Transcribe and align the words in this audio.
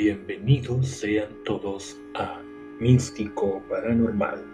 Bienvenidos 0.00 0.86
sean 0.86 1.28
todos 1.44 2.00
a 2.14 2.40
Místico 2.78 3.60
Paranormal 3.68 4.44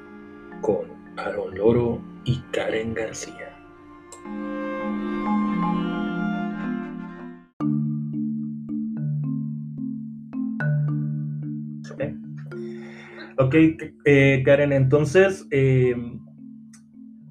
con 0.63 0.87
Aaron 1.19 1.55
Loro 1.55 2.01
y 2.25 2.39
Karen 2.51 2.95
García. 2.95 3.55
Ok, 13.37 13.55
eh, 14.07 14.43
Karen, 14.47 14.73
entonces, 14.73 15.47
eh, 15.51 15.95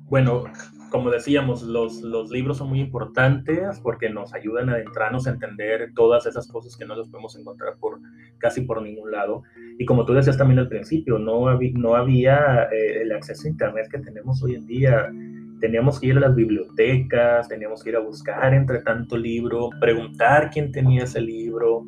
bueno, 0.03 0.43
como 0.93 1.09
decíamos, 1.09 1.63
los, 1.63 2.03
los 2.03 2.29
libros 2.29 2.59
son 2.59 2.69
muy 2.69 2.79
importantes 2.79 3.79
porque 3.79 4.11
nos 4.11 4.31
ayudan 4.35 4.69
a 4.69 4.73
adentrarnos 4.73 5.25
a 5.25 5.31
entender 5.31 5.91
todas 5.95 6.27
esas 6.27 6.47
cosas 6.47 6.77
que 6.77 6.85
no 6.85 6.95
las 6.95 7.09
podemos 7.09 7.35
encontrar 7.35 7.77
por 7.79 7.99
casi 8.37 8.61
por 8.61 8.79
ningún 8.79 9.09
lado. 9.09 9.41
Y 9.79 9.85
como 9.85 10.05
tú 10.05 10.13
decías 10.13 10.37
también 10.37 10.59
al 10.59 10.67
principio, 10.67 11.17
no, 11.17 11.47
había, 11.47 11.71
no 11.73 11.95
había 11.95 12.65
eh, 12.71 13.01
el 13.01 13.11
acceso 13.11 13.47
a 13.47 13.49
Internet 13.49 13.87
que 13.89 13.97
tenemos 13.97 14.43
hoy 14.43 14.53
en 14.53 14.67
día. 14.67 15.11
Teníamos 15.63 15.97
que 15.97 16.07
ir 16.07 16.17
a 16.17 16.19
las 16.19 16.35
bibliotecas, 16.35 17.47
teníamos 17.47 17.81
que 17.81 17.91
ir 17.91 17.95
a 17.95 18.01
buscar 18.01 18.53
entre 18.53 18.79
tanto 18.79 19.15
libro, 19.15 19.69
preguntar 19.79 20.49
quién 20.51 20.73
tenía 20.73 21.05
ese 21.05 21.21
libro, 21.21 21.85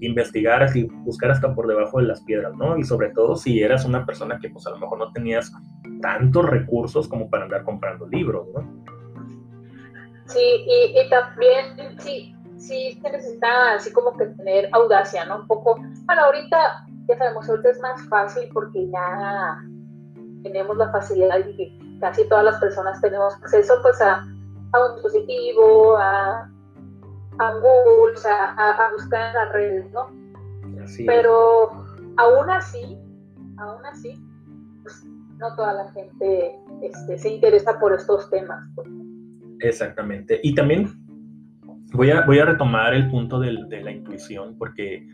investigar, 0.00 0.60
así, 0.64 0.88
buscar 1.04 1.30
hasta 1.30 1.54
por 1.54 1.68
debajo 1.68 2.00
de 2.00 2.06
las 2.06 2.20
piedras, 2.22 2.52
¿no? 2.56 2.76
Y 2.76 2.82
sobre 2.82 3.10
todo 3.10 3.36
si 3.36 3.62
eras 3.62 3.84
una 3.84 4.04
persona 4.04 4.40
que 4.42 4.50
pues 4.50 4.66
a 4.66 4.70
lo 4.70 4.78
mejor 4.78 4.98
no 4.98 5.12
tenías 5.12 5.52
tantos 6.00 6.46
recursos 6.46 7.06
como 7.06 7.30
para 7.30 7.44
andar 7.44 7.62
comprando 7.62 8.08
libros, 8.08 8.48
¿no? 8.56 8.84
Sí, 10.26 10.66
y, 10.66 11.08
también 11.08 12.00
sí, 12.00 12.34
sí 12.56 12.98
se 13.00 13.08
necesita 13.08 13.74
así 13.74 13.92
como 13.92 14.16
que 14.16 14.26
tener 14.26 14.68
audacia, 14.72 15.26
¿no? 15.26 15.42
Un 15.42 15.46
poco, 15.46 15.76
bueno, 15.76 16.22
ahorita 16.24 16.86
ya 17.06 17.18
sabemos, 17.18 17.48
ahorita 17.48 17.70
es 17.70 17.78
más 17.78 18.04
fácil 18.08 18.48
porque 18.52 18.90
ya 18.90 19.58
tenemos 20.42 20.76
la 20.76 20.90
facilidad 20.90 21.44
de 21.44 21.54
casi 22.02 22.28
todas 22.28 22.44
las 22.44 22.58
personas 22.58 23.00
tenemos 23.00 23.32
acceso 23.36 23.74
pues 23.80 23.98
a, 24.02 24.26
a 24.72 24.86
un 24.86 24.94
dispositivo, 24.94 25.96
a, 25.96 26.50
a 27.38 27.52
Google, 27.54 28.14
a, 28.28 28.86
a, 28.86 28.92
buscar 28.92 29.28
en 29.28 29.34
las 29.34 29.52
redes, 29.52 29.92
¿no? 29.92 30.10
Pero 31.06 31.70
aún 32.16 32.50
así, 32.50 32.98
aún 33.56 33.86
así, 33.86 34.20
pues, 34.82 35.04
no 35.38 35.54
toda 35.54 35.74
la 35.74 35.92
gente 35.92 36.58
este, 36.82 37.18
se 37.18 37.28
interesa 37.28 37.78
por 37.78 37.94
estos 37.94 38.28
temas. 38.30 38.68
Pues. 38.74 38.88
Exactamente. 39.60 40.40
Y 40.42 40.56
también 40.56 40.92
voy 41.92 42.10
a, 42.10 42.22
voy 42.22 42.40
a 42.40 42.46
retomar 42.46 42.94
el 42.94 43.08
punto 43.10 43.38
de, 43.38 43.52
la 43.52 43.92
intuición, 43.92 44.58
porque 44.58 45.06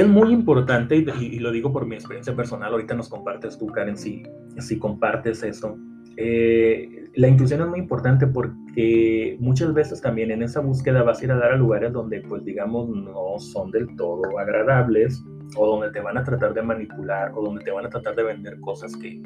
es 0.00 0.06
muy 0.06 0.32
importante, 0.32 0.96
y, 0.96 1.38
lo 1.38 1.50
digo 1.50 1.72
por 1.72 1.86
mi 1.86 1.94
experiencia 1.94 2.36
personal, 2.36 2.72
ahorita 2.72 2.94
nos 2.94 3.08
compartes 3.08 3.56
tú, 3.56 3.66
Karen, 3.68 3.96
si, 3.96 4.22
si 4.58 4.78
compartes 4.78 5.42
eso. 5.42 5.78
Eh, 6.18 7.04
la 7.14 7.28
intuición 7.28 7.62
es 7.62 7.66
muy 7.68 7.78
importante 7.78 8.26
porque 8.26 9.36
muchas 9.40 9.72
veces 9.72 10.02
también 10.02 10.30
en 10.30 10.42
esa 10.42 10.60
búsqueda 10.60 11.02
vas 11.02 11.20
a 11.20 11.24
ir 11.24 11.32
a 11.32 11.36
dar 11.36 11.52
a 11.52 11.56
lugares 11.56 11.92
donde, 11.92 12.20
pues 12.20 12.44
digamos, 12.44 12.88
no 12.90 13.38
son 13.38 13.70
del 13.70 13.94
todo 13.96 14.38
agradables 14.38 15.24
o 15.56 15.66
donde 15.66 15.90
te 15.90 16.00
van 16.00 16.18
a 16.18 16.24
tratar 16.24 16.52
de 16.52 16.62
manipular 16.62 17.32
o 17.34 17.42
donde 17.42 17.64
te 17.64 17.70
van 17.70 17.86
a 17.86 17.88
tratar 17.88 18.14
de 18.16 18.22
vender 18.22 18.60
cosas 18.60 18.94
que, 18.96 19.22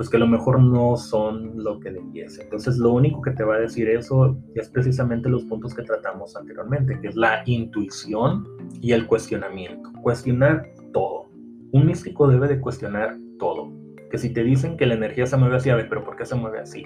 pues 0.00 0.08
que 0.08 0.16
a 0.16 0.20
lo 0.20 0.28
mejor 0.28 0.58
no 0.58 0.96
son 0.96 1.62
lo 1.62 1.78
que 1.78 1.90
debiese. 1.90 2.44
Entonces, 2.44 2.78
lo 2.78 2.90
único 2.94 3.20
que 3.20 3.32
te 3.32 3.44
va 3.44 3.56
a 3.56 3.58
decir 3.58 3.86
eso 3.86 4.34
es 4.54 4.70
precisamente 4.70 5.28
los 5.28 5.44
puntos 5.44 5.74
que 5.74 5.82
tratamos 5.82 6.34
anteriormente, 6.36 6.98
que 7.02 7.08
es 7.08 7.16
la 7.16 7.42
intuición 7.44 8.48
y 8.80 8.92
el 8.92 9.06
cuestionamiento. 9.06 9.92
Cuestionar 10.00 10.72
todo. 10.94 11.28
Un 11.72 11.84
místico 11.84 12.28
debe 12.28 12.48
de 12.48 12.62
cuestionar 12.62 13.18
todo 13.38 13.74
que 14.10 14.16
si 14.16 14.32
te 14.32 14.42
dicen 14.42 14.78
que 14.78 14.86
la 14.86 14.94
energía 14.94 15.26
se 15.26 15.36
mueve 15.36 15.56
así, 15.56 15.68
a 15.68 15.76
ver, 15.76 15.90
pero 15.90 16.02
¿por 16.02 16.16
qué 16.16 16.24
se 16.24 16.34
mueve 16.34 16.60
así? 16.60 16.82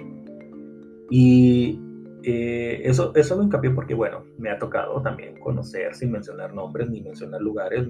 Y 1.08 1.80
eh, 2.24 2.80
eso, 2.82 3.14
eso 3.14 3.36
lo 3.36 3.44
hincapié 3.44 3.70
porque, 3.70 3.94
bueno, 3.94 4.24
me 4.38 4.50
ha 4.50 4.58
tocado 4.58 5.00
también 5.02 5.38
conocer, 5.38 5.94
sin 5.94 6.10
mencionar 6.10 6.52
nombres 6.52 6.90
ni 6.90 7.00
mencionar 7.00 7.40
lugares, 7.40 7.86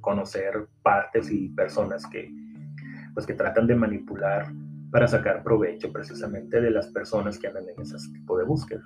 conocer 0.00 0.66
partes 0.82 1.30
y 1.30 1.48
personas 1.50 2.04
que, 2.10 2.28
pues, 3.14 3.26
que 3.26 3.34
tratan 3.34 3.66
de 3.66 3.74
manipular 3.74 4.46
para 4.90 5.08
sacar 5.08 5.42
provecho 5.42 5.90
precisamente 5.90 6.60
de 6.60 6.70
las 6.70 6.88
personas 6.88 7.38
que 7.38 7.48
andan 7.48 7.64
en 7.68 7.82
ese 7.82 7.96
tipo 8.12 8.36
de 8.36 8.44
búsquedas. 8.44 8.84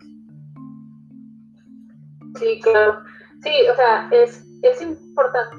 Sí, 2.39 2.61
claro. 2.63 3.01
Sí, 3.43 3.51
o 3.71 3.75
sea, 3.75 4.09
es, 4.13 4.47
es 4.63 4.81
importante 4.83 5.57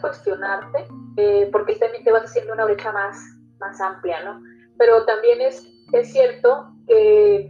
cuestionarte, 0.00 0.86
eh, 1.16 1.48
porque 1.52 1.76
también 1.76 2.04
te 2.04 2.12
vas 2.12 2.24
haciendo 2.24 2.52
una 2.52 2.64
brecha 2.64 2.92
más, 2.92 3.16
más 3.60 3.80
amplia, 3.80 4.22
¿no? 4.24 4.42
Pero 4.78 5.04
también 5.04 5.40
es, 5.40 5.66
es 5.92 6.12
cierto 6.12 6.72
que 6.86 7.48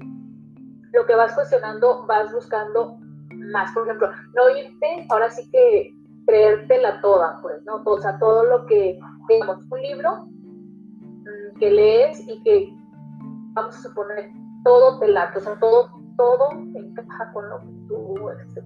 lo 0.92 1.06
que 1.06 1.14
vas 1.14 1.34
cuestionando, 1.34 2.06
vas 2.06 2.32
buscando 2.32 2.98
más. 3.34 3.72
Por 3.72 3.84
ejemplo, 3.84 4.10
no 4.34 4.50
irte, 4.56 5.06
ahora 5.08 5.31
sí 5.31 5.50
que 5.50 5.94
creértela 6.26 7.00
toda, 7.00 7.41
pues, 7.42 7.62
¿no? 7.64 7.82
O 7.84 8.00
sea, 8.00 8.19
todo 8.19 8.44
lo 8.44 8.66
que, 8.66 8.98
digamos, 9.28 9.64
un 9.70 9.82
libro 9.82 10.28
que 11.58 11.70
lees 11.70 12.20
y 12.26 12.42
que, 12.42 12.74
vamos 13.52 13.76
a 13.76 13.82
suponer, 13.82 14.30
todo 14.64 14.98
te 14.98 15.08
late, 15.08 15.38
o 15.38 15.41
sea, 15.41 15.58
todo, 15.58 15.91
todo 16.16 16.50
encaja 16.74 17.32
con 17.32 17.48
lo 17.48 17.60
que 17.60 17.72
tú, 17.88 18.30
este, 18.30 18.62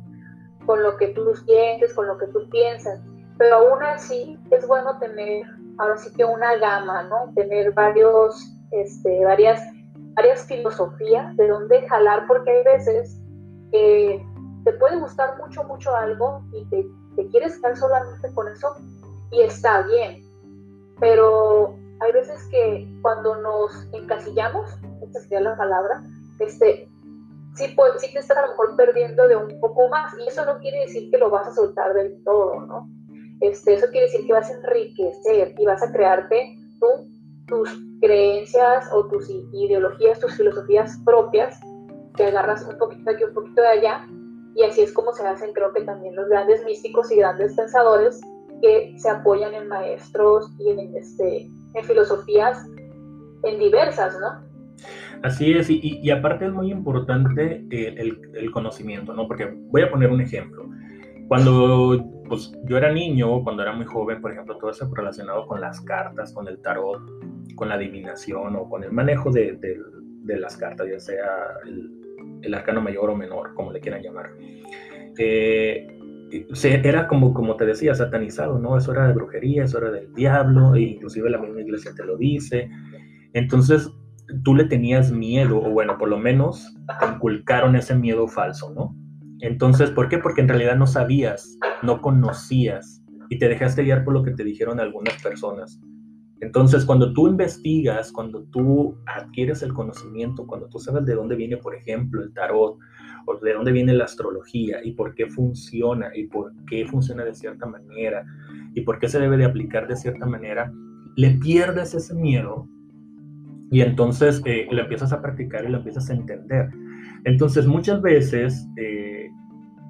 con 0.67 0.83
lo 0.83 0.97
que 0.97 1.09
tú 1.09 1.35
sientes, 1.47 1.95
con 1.95 2.07
lo 2.07 2.19
que 2.19 2.27
tú 2.29 2.49
piensas 2.51 3.01
pero 3.43 3.57
aún 3.57 3.83
así 3.83 4.39
es 4.51 4.67
bueno 4.67 4.99
tener, 4.99 5.45
ahora 5.79 5.97
sí 5.97 6.13
que 6.15 6.25
una 6.25 6.57
gama, 6.59 7.03
¿no? 7.05 7.33
Tener 7.35 7.73
varios, 7.73 8.57
este, 8.71 9.25
varias, 9.25 9.61
varias 10.15 10.47
filosofías 10.47 11.37
de 11.37 11.49
dónde 11.49 11.87
jalar, 11.89 12.27
porque 12.29 12.51
hay 12.51 12.65
veces 12.65 13.21
que 13.73 14.25
te 14.65 14.73
puede 14.75 14.97
gustar 15.01 15.39
mucho, 15.39 15.65
mucho 15.65 15.93
algo 15.93 16.41
y 16.53 16.65
te, 16.67 16.87
quieres 17.31 17.59
quedar 17.59 17.77
solamente 17.77 18.33
con 18.33 18.49
eso 18.49 18.77
y 19.33 19.43
está 19.43 19.83
bien, 19.83 20.23
pero 21.01 21.75
hay 22.03 22.13
veces 22.13 22.45
que 22.51 22.89
cuando 23.01 23.37
nos 23.37 23.73
encasillamos, 23.93 24.71
esta 25.03 25.21
sería 25.21 25.41
la 25.41 25.57
palabra, 25.57 26.03
este, 26.39 26.89
sí, 27.55 27.77
sí 27.99 28.13
te 28.13 28.19
estás 28.19 28.37
a 28.37 28.43
lo 28.43 28.49
mejor 28.49 28.77
perdiendo 28.77 29.29
de 29.29 29.37
un 29.37 29.61
poco 29.61 29.89
más 29.89 30.13
y 30.19 30.29
eso 30.29 30.45
no 30.45 30.59
quiere 30.59 30.81
decir 30.81 31.11
que 31.11 31.19
lo 31.19 31.31
vas 31.31 31.47
a 31.47 31.55
soltar 31.55 31.95
del 31.95 32.23
todo, 32.25 32.61
¿no? 32.61 32.89
Este, 33.41 33.75
eso 33.75 33.87
quiere 33.91 34.07
decir 34.07 34.27
que 34.27 34.33
vas 34.33 34.51
a 34.51 34.55
enriquecer 34.55 35.55
y 35.59 35.65
vas 35.65 35.83
a 35.83 35.93
crearte 35.93 36.57
tú, 36.81 36.87
tus 37.47 37.71
creencias 38.01 38.89
o 38.93 39.07
tus 39.07 39.29
ideologías, 39.53 40.21
tus 40.21 40.37
filosofías 40.37 40.99
propias, 41.05 41.61
que 42.17 42.25
agarras 42.25 42.67
un 42.67 42.79
poquito 42.79 43.05
de 43.05 43.17
aquí, 43.17 43.25
un 43.25 43.35
poquito 43.35 43.63
de 43.63 43.69
allá, 43.69 44.07
y 44.55 44.65
así 44.65 44.83
es 44.83 44.93
como 44.93 45.13
se 45.13 45.27
hacen, 45.27 45.53
creo 45.53 45.73
que 45.73 45.83
también 45.83 46.15
los 46.15 46.29
grandes 46.29 46.65
místicos 46.65 47.11
y 47.11 47.17
grandes 47.17 47.55
pensadores 47.55 48.21
que 48.61 48.95
se 48.99 49.09
apoyan 49.09 49.55
en 49.55 49.69
maestros 49.69 50.51
y 50.59 50.71
en, 50.71 50.97
este, 50.97 51.49
en 51.75 51.85
filosofías 51.85 52.67
en 53.45 53.59
diversas, 53.59 54.17
¿no? 54.21 54.53
Así 55.23 55.53
es, 55.53 55.71
y, 55.71 56.11
aparte 56.11 56.47
es 56.47 56.53
muy 56.53 56.73
importante 56.73 57.65
el, 57.71 58.51
conocimiento, 58.51 59.15
¿no? 59.15 59.29
Porque 59.29 59.55
voy 59.71 59.83
a 59.83 59.91
poner 59.91 60.11
un 60.11 60.21
ejemplo. 60.21 60.69
Cuando 61.29 62.25
pues, 62.29 62.53
yo 62.65 62.77
era 62.77 62.93
niño, 62.93 63.43
cuando 63.45 63.63
era 63.63 63.73
muy 63.73 63.87
joven, 63.87 64.21
por 64.21 64.33
ejemplo, 64.33 64.59
todo 64.59 64.71
eso 64.71 64.91
relacionado 64.93 65.47
con 65.47 65.61
las 65.61 65.81
cartas, 65.83 66.33
con 66.33 66.49
el 66.49 66.61
tarot, 66.61 67.01
con 67.55 67.69
la 67.69 67.77
adivinación 67.77 68.57
o 68.57 68.69
con 68.69 68.83
el 68.83 68.91
manejo 68.91 69.31
de, 69.31 69.59
las 70.25 70.57
cartas, 70.57 70.89
ya 70.91 70.99
sea 70.99 71.27
el, 72.43 72.55
arcano 72.55 72.81
mayor 72.81 73.11
o 73.11 73.17
menor, 73.17 73.55
como 73.55 73.73
le 73.73 73.79
quieran 73.79 74.03
llamar. 74.03 74.31
Eh, 75.17 75.87
era 76.63 77.09
como, 77.09 77.35
como 77.35 77.57
te 77.57 77.67
decía, 77.67 77.95
satanizado, 77.95 78.59
¿no? 78.59 78.77
Eso 78.77 78.93
era 78.93 79.07
de 79.07 79.15
brujería, 79.15 79.65
eso 79.65 79.79
era 79.79 79.91
del 79.91 80.13
diablo, 80.15 80.75
e 80.75 80.83
inclusive 80.83 81.31
la 81.31 81.39
misma 81.39 81.61
iglesia 81.61 81.93
te 81.95 82.05
lo 82.05 82.17
dice. 82.17 82.71
Entonces, 83.33 83.91
tú 84.45 84.55
le 84.55 84.65
tenías 84.65 85.13
miedo, 85.13 85.59
o 85.59 85.71
bueno, 85.71 85.99
por 85.99 86.09
lo 86.09 86.19
menos 86.19 86.75
te 87.01 87.07
inculcaron 87.07 87.77
ese 87.77 87.95
miedo 87.95 88.27
falso, 88.29 88.73
¿no? 88.75 88.97
Entonces, 89.41 89.91
¿por 89.91 90.09
qué? 90.09 90.19
Porque 90.19 90.41
en 90.41 90.49
realidad 90.49 90.77
no 90.77 90.87
sabías, 90.87 91.59
no 91.83 92.01
conocías 92.01 93.03
y 93.29 93.39
te 93.39 93.49
dejaste 93.49 93.83
guiar 93.83 94.05
por 94.05 94.15
lo 94.15 94.23
que 94.23 94.31
te 94.31 94.45
dijeron 94.45 94.79
algunas 94.79 95.21
personas. 95.23 95.81
Entonces, 96.41 96.85
cuando 96.85 97.13
tú 97.13 97.29
investigas, 97.29 98.13
cuando 98.13 98.45
tú 98.45 98.99
adquieres 99.07 99.63
el 99.63 99.73
conocimiento, 99.73 100.47
cuando 100.47 100.69
tú 100.69 100.79
sabes 100.79 101.05
de 101.05 101.15
dónde 101.15 101.37
viene, 101.37 101.57
por 101.57 101.75
ejemplo, 101.75 102.23
el 102.23 102.33
tarot, 102.33 102.79
de 103.43 103.55
dónde 103.55 103.73
viene 103.73 103.93
la 103.93 104.05
astrología, 104.05 104.79
y 104.85 104.93
por 104.93 105.15
qué 105.15 105.27
funciona, 105.27 106.09
y 106.15 106.27
por 106.27 106.53
qué 106.67 106.87
funciona 106.87 107.25
de 107.25 107.35
cierta 107.35 107.67
manera, 107.67 108.25
y 108.75 108.83
por 108.83 108.99
qué 108.99 109.09
se 109.09 109.21
debe 109.21 109.37
de 109.37 109.45
aplicar 109.45 109.89
de 109.89 109.97
cierta 109.97 110.27
manera, 110.27 110.73
le 111.17 111.33
pierdes 111.33 111.95
ese 111.95 112.15
miedo 112.15 112.67
y 113.71 113.81
entonces 113.81 114.43
eh, 114.45 114.67
lo 114.71 114.83
empiezas 114.83 115.13
a 115.13 115.21
practicar 115.21 115.65
y 115.65 115.69
lo 115.69 115.79
empiezas 115.79 116.09
a 116.11 116.15
entender. 116.15 116.71
Entonces, 117.25 117.67
muchas 117.67 118.01
veces... 118.03 118.67
Eh, 118.77 119.31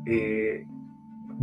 eh, 0.06 0.66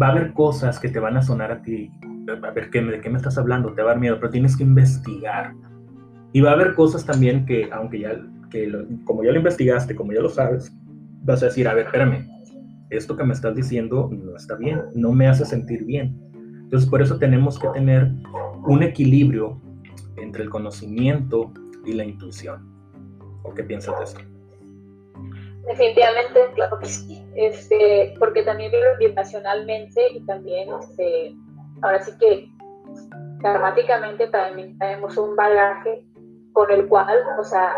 va 0.01 0.07
a 0.07 0.12
haber 0.12 0.33
cosas 0.33 0.80
que 0.80 0.89
te 0.89 1.00
van 1.00 1.18
a 1.18 1.21
sonar 1.21 1.51
a 1.51 1.62
ti, 1.62 1.92
a 2.27 2.51
ver 2.51 2.69
¿qué, 2.69 2.81
de 2.81 3.01
qué 3.01 3.09
me 3.09 3.18
estás 3.18 3.38
hablando, 3.38 3.74
te 3.74 3.81
va 3.81 3.92
a 3.92 3.94
dar 3.94 4.01
miedo, 4.01 4.18
pero 4.19 4.31
tienes 4.31 4.56
que 4.56 4.63
investigar. 4.63 5.53
Y 6.31 6.42
va 6.42 6.51
a 6.51 6.53
haber 6.53 6.75
cosas 6.75 7.06
también 7.06 7.45
que, 7.45 7.69
aunque 7.71 8.00
ya, 8.00 8.21
que 8.50 8.71
como 9.03 9.24
ya 9.24 9.31
lo 9.31 9.38
investigaste, 9.38 9.95
como 9.95 10.13
ya 10.13 10.21
lo 10.21 10.30
sabes, 10.30 10.74
vas 11.29 11.43
a 11.43 11.47
decir, 11.47 11.67
a 11.67 11.73
ver, 11.73 11.85
espérame, 11.85 12.27
esto 12.89 13.15
que 13.15 13.23
me 13.23 13.33
estás 13.33 13.55
diciendo 13.55 14.09
no 14.11 14.35
está 14.35 14.55
bien, 14.55 14.81
no 14.93 15.11
me 15.11 15.27
hace 15.27 15.45
sentir 15.45 15.85
bien. 15.85 16.17
Entonces, 16.63 16.89
por 16.89 17.01
eso 17.01 17.17
tenemos 17.17 17.59
que 17.59 17.67
tener 17.69 18.11
un 18.67 18.83
equilibrio 18.83 19.59
entre 20.17 20.43
el 20.43 20.49
conocimiento 20.49 21.51
y 21.85 21.93
la 21.93 22.03
intuición. 22.03 22.67
¿O 23.43 23.53
qué 23.53 23.63
piensas 23.63 23.97
de 23.97 24.03
esto? 24.05 24.19
Definitivamente, 25.67 26.39
claro 26.55 26.79
que 26.79 26.87
sí. 26.87 27.23
Este, 27.35 28.13
porque 28.19 28.43
también 28.43 28.71
vivo 28.71 28.83
vibracionalmente 28.99 30.01
y 30.13 30.25
también, 30.25 30.69
este, 30.79 31.35
ahora 31.81 32.01
sí 32.01 32.11
que 32.19 32.49
dramáticamente 33.41 34.27
también 34.27 34.77
tenemos 34.77 35.17
un 35.17 35.35
bagaje 35.35 36.05
con 36.53 36.71
el 36.71 36.87
cual, 36.87 37.17
o 37.39 37.43
sea, 37.43 37.73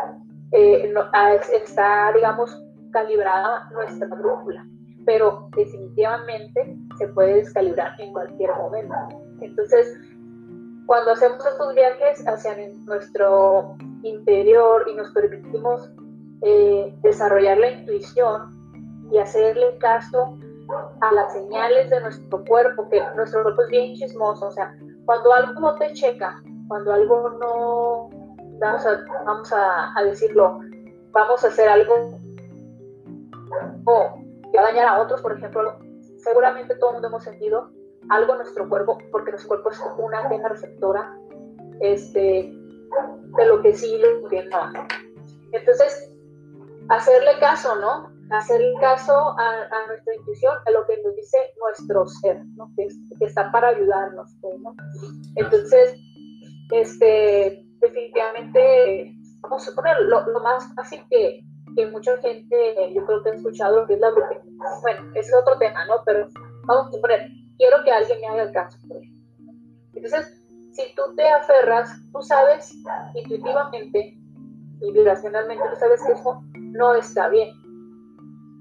eh, 0.52 0.94
está, 1.54 2.12
digamos, 2.14 2.62
calibrada 2.92 3.70
nuestra 3.72 4.08
brújula, 4.08 4.66
pero 5.06 5.50
definitivamente 5.56 6.78
se 6.98 7.08
puede 7.10 7.36
descalibrar 7.36 8.00
en 8.00 8.12
cualquier 8.14 8.52
momento. 8.56 8.96
Entonces, 9.42 9.98
cuando 10.86 11.12
hacemos 11.12 11.46
estos 11.46 11.74
viajes 11.74 12.28
hacia 12.28 12.56
nuestro 12.86 13.76
interior 14.04 14.86
y 14.88 14.96
nos 14.96 15.12
permitimos 15.12 15.90
eh, 16.42 16.94
desarrollar 17.02 17.58
la 17.60 17.72
intuición 17.72 19.10
y 19.12 19.18
hacerle 19.18 19.78
caso 19.78 20.38
a 21.02 21.14
las 21.14 21.34
señales 21.34 21.90
de 21.90 22.02
nuestro 22.02 22.44
cuerpo, 22.46 22.90
que 22.90 23.02
nuestro 23.16 23.44
cuerpo 23.44 23.64
es 23.64 23.70
bien 23.70 23.96
chismoso, 23.96 24.48
o 24.48 24.52
sea, 24.52 24.74
cuando 25.06 25.34
algo 25.34 25.60
no 25.60 25.76
te 25.76 25.94
checa, 25.94 26.42
cuando 26.68 26.94
algo 26.94 27.30
no, 27.30 28.10
vamos 28.60 28.86
a, 28.86 29.04
vamos 29.26 29.52
a, 29.54 30.04
decirlo, 30.04 30.60
vamos 31.12 31.44
a 31.44 31.48
hacer 31.48 31.68
algo 31.68 32.20
o 33.86 34.16
que 34.52 34.58
va 34.58 34.64
a 34.64 34.72
dañar 34.72 34.88
a 34.88 35.02
otros, 35.02 35.22
por 35.22 35.38
ejemplo, 35.38 35.80
seguramente 36.18 36.76
todo 36.76 36.90
el 36.90 36.94
mundo 36.96 37.08
hemos 37.08 37.24
sentido 37.24 37.72
algo 38.10 38.34
en 38.34 38.40
nuestro 38.40 38.68
cuerpo, 38.68 38.98
porque 39.12 39.32
nuestro 39.32 39.50
cuerpo 39.50 39.70
es 39.72 39.82
una 39.98 40.20
antena 40.20 40.50
receptora 40.50 41.18
este, 41.80 42.54
de 43.38 43.46
lo 43.46 43.62
que 43.62 43.74
sí 43.74 43.96
y 43.96 44.02
lo 44.02 44.28
que 44.28 44.44
no. 44.46 44.72
Entonces, 45.52 46.12
hacerle 46.90 47.40
caso, 47.40 47.76
¿no? 47.76 48.12
Hacerle 48.32 48.74
caso 48.80 49.36
a, 49.38 49.88
nuestra 49.88 50.16
intuición, 50.16 50.54
a 50.66 50.72
lo 50.72 50.86
que 50.86 51.02
nos 51.04 51.16
dice 51.16 51.38
nuestro 51.60 52.08
ser, 52.08 52.46
¿no? 52.56 52.72
Que, 52.76 52.88
está 53.26 53.52
para 53.52 53.70
ayudarnos, 53.70 54.36
pues, 54.42 54.60
¿no? 54.60 54.76
Entonces, 55.36 55.96
este, 56.72 57.66
definitivamente, 57.80 59.16
vamos 59.42 59.68
a 59.68 59.76
poner 59.76 59.98
lo, 60.04 60.24
más 60.42 60.74
fácil 60.76 61.04
que, 61.10 61.42
que, 61.76 61.86
mucha 61.88 62.18
gente, 62.18 62.94
yo 62.94 63.06
creo 63.06 63.24
que 63.24 63.30
ha 63.30 63.34
escuchado, 63.34 63.86
que 63.88 63.94
es 63.94 64.00
la 64.00 64.12
brujería. 64.12 64.42
Bueno, 64.82 65.12
ese 65.16 65.30
es 65.30 65.36
otro 65.36 65.58
tema, 65.58 65.86
¿no? 65.86 65.96
Pero 66.06 66.28
vamos 66.66 66.96
a 66.96 67.02
poner, 67.02 67.30
quiero 67.58 67.84
que 67.84 67.92
alguien 67.92 68.22
me 68.22 68.28
haga 68.28 68.44
el 68.44 68.52
caso. 68.52 68.78
Entonces, 69.94 70.42
si 70.72 70.96
tú 70.96 71.16
te 71.16 71.28
aferras, 71.28 71.92
tú 72.12 72.22
sabes 72.22 72.74
intuitivamente 73.14 74.18
y 74.82 74.92
vibracionalmente, 74.92 75.64
tú 75.70 75.76
sabes 75.76 76.02
que 76.06 76.14
eso 76.14 76.42
no 76.56 76.96
está 76.96 77.30
bien. 77.30 77.50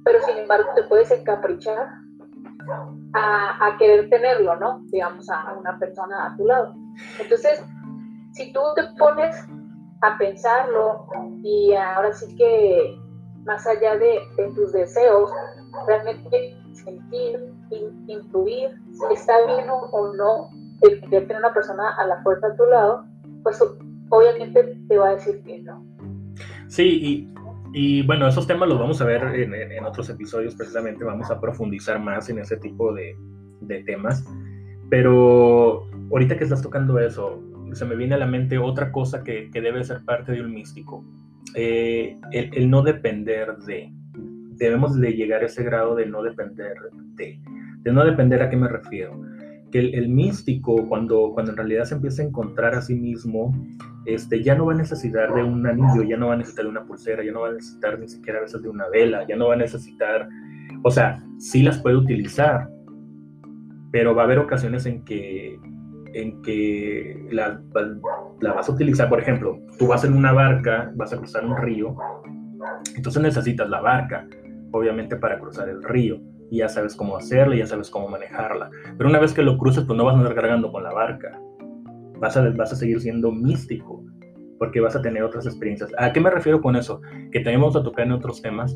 Pero 0.04 0.20
sin 0.22 0.38
embargo 0.38 0.68
te 0.74 0.82
puedes 0.84 1.10
encaprichar 1.10 1.88
a, 3.14 3.76
querer 3.78 4.10
tenerlo, 4.10 4.56
¿no? 4.56 4.82
Digamos, 4.90 5.28
a, 5.30 5.54
una 5.54 5.78
persona 5.78 6.26
a 6.26 6.36
tu 6.36 6.46
lado. 6.46 6.74
Entonces, 7.18 7.62
si 8.32 8.52
tú 8.52 8.60
te 8.74 8.82
pones 8.98 9.36
a 10.02 10.18
pensarlo 10.18 11.06
y 11.42 11.74
ahora 11.74 12.12
sí 12.12 12.34
que 12.36 13.00
más 13.44 13.66
allá 13.66 13.96
de, 13.96 14.20
tus 14.54 14.72
deseos, 14.72 15.31
realmente 15.87 16.56
sentir, 16.75 17.52
intuir 18.06 18.70
si 18.92 19.14
está 19.14 19.34
bien 19.46 19.66
o, 19.69 20.12
no 20.14 20.50
el 20.82 21.00
tener 21.10 21.37
una 21.37 21.52
persona 21.52 21.94
a 21.98 22.06
la 22.06 22.22
puerta 22.22 22.48
a 22.48 22.56
tu 22.56 22.64
lado, 22.64 23.04
pues 23.42 23.62
obviamente 24.08 24.78
te 24.88 24.96
va 24.96 25.08
a 25.08 25.14
decir 25.14 25.42
que 25.42 25.60
no. 25.60 25.84
Sí, 26.69 27.00
y 27.02 27.31
y 27.72 28.02
bueno, 28.02 28.26
esos 28.26 28.46
temas 28.46 28.69
los 28.69 28.78
vamos 28.78 29.00
a 29.00 29.04
ver 29.04 29.22
en, 29.22 29.84
otros 29.84 30.10
episodios, 30.10 30.54
precisamente 30.56 31.04
vamos 31.04 31.31
a 31.31 31.40
profundizar 31.40 32.00
más 32.00 32.28
en 32.28 32.38
ese 32.38 32.56
tipo 32.56 32.93
de, 32.93 33.16
temas. 33.86 34.25
Pero 34.88 35.86
ahorita 36.10 36.36
que 36.36 36.44
estás 36.44 36.62
tocando 36.62 36.98
eso, 36.98 37.40
se 37.72 37.84
me 37.84 37.94
viene 37.94 38.16
a 38.16 38.19
la 38.19 38.26
mente 38.26 38.58
otra 38.58 38.90
cosa 38.90 39.22
que, 39.22 39.48
debe 39.52 39.84
ser 39.84 40.04
parte 40.04 40.32
de 40.32 40.40
un 40.40 40.52
místico. 40.52 41.04
Eh, 41.55 42.17
el, 42.32 42.70
no 42.70 42.82
depender 42.82 43.56
de. 43.67 43.93
Debemos 44.56 44.99
de 45.00 45.12
llegar 45.12 45.43
a 45.43 45.47
ese 45.47 45.64
grado 45.64 45.94
de 45.94 46.06
no 46.06 46.23
depender 46.23 46.75
de. 47.14 47.41
De 47.82 47.93
no 47.93 48.05
depender 48.05 48.43
a 48.43 48.50
qué 48.50 48.56
me 48.56 48.69
refiero 48.69 49.19
que 49.70 49.79
el, 49.79 50.08
místico, 50.08 50.88
cuando, 50.88 51.31
cuando 51.32 51.52
en 51.52 51.56
realidad 51.56 51.85
se 51.85 51.94
empieza 51.94 52.23
a 52.23 52.26
encontrar 52.26 52.75
a 52.75 52.82
sí 52.82 52.94
mismo, 52.94 53.55
este, 54.05 54.43
ya 54.43 54.55
no 54.55 54.67
va 54.67 54.73
a 54.73 54.76
necesitar 54.76 55.32
de 55.32 55.43
un 55.43 55.67
anillo, 55.67 56.02
ya 56.02 56.17
no 56.17 56.29
va 56.29 56.35
a 56.35 56.37
necesitar 56.37 56.64
de 56.64 56.70
una 56.70 56.85
pulsera, 56.85 57.25
ya 57.25 57.32
no 57.32 57.43
va 57.43 57.49
a 57.49 57.53
necesitar 57.53 57.99
ni 57.99 58.08
siquiera 58.08 58.38
a 58.38 58.43
veces 58.43 58.62
de 58.62 58.69
una 58.69 58.88
vela, 58.88 59.26
ya 59.26 59.37
no 59.37 59.49
va 59.49 59.55
a 59.55 59.58
necesitar, 59.58 60.29
o 60.82 60.91
sea, 60.91 61.23
sí 61.38 61.62
las 61.62 61.79
puede 61.79 61.96
utilizar, 61.96 62.69
pero 63.93 64.14
va 64.14 64.23
a 64.23 64.25
haber 64.25 64.38
ocasiones 64.38 64.87
en 64.87 65.05
que, 65.05 65.58
en 66.14 66.42
que 66.42 67.26
la, 67.30 67.60
la 68.40 68.52
vas 68.52 68.68
a 68.68 68.72
utilizar, 68.72 69.08
por 69.08 69.20
ejemplo, 69.20 69.58
tú 69.78 69.86
vas 69.86 70.04
en 70.04 70.14
una 70.14 70.32
barca, 70.32 70.92
vas 70.96 71.12
a 71.12 71.16
cruzar 71.16 71.44
un 71.44 71.56
río, 71.56 71.96
entonces 72.96 73.22
necesitas 73.22 73.68
la 73.68 73.80
barca, 73.80 74.26
obviamente 74.72 75.16
para 75.16 75.38
cruzar 75.38 75.68
el 75.68 75.82
río 75.82 76.20
y 76.50 76.58
ya 76.58 76.68
sabes 76.68 76.96
cómo 76.96 77.16
hacerla, 77.16 77.56
ya 77.56 77.66
sabes 77.66 77.88
cómo 77.90 78.08
manejarla. 78.08 78.70
Pero 78.98 79.08
una 79.08 79.20
vez 79.20 79.32
que 79.32 79.42
lo 79.42 79.56
cruces, 79.56 79.84
pues 79.84 79.96
no 79.96 80.04
vas 80.04 80.16
a 80.16 80.18
andar 80.18 80.34
cargando 80.34 80.70
con 80.72 80.82
la 80.82 80.92
barca. 80.92 81.40
Vas 82.18 82.36
a, 82.36 82.48
vas 82.50 82.72
a 82.72 82.76
seguir 82.76 83.00
siendo 83.00 83.30
místico, 83.30 84.04
porque 84.58 84.80
vas 84.80 84.96
a 84.96 85.00
tener 85.00 85.22
otras 85.22 85.46
experiencias. 85.46 85.90
¿A 85.96 86.12
qué 86.12 86.20
me 86.20 86.30
refiero 86.30 86.60
con 86.60 86.76
eso? 86.76 87.00
Que 87.30 87.40
también 87.40 87.60
vamos 87.60 87.76
a 87.76 87.82
tocar 87.82 88.06
en 88.06 88.12
otros 88.12 88.43
temas, 88.43 88.74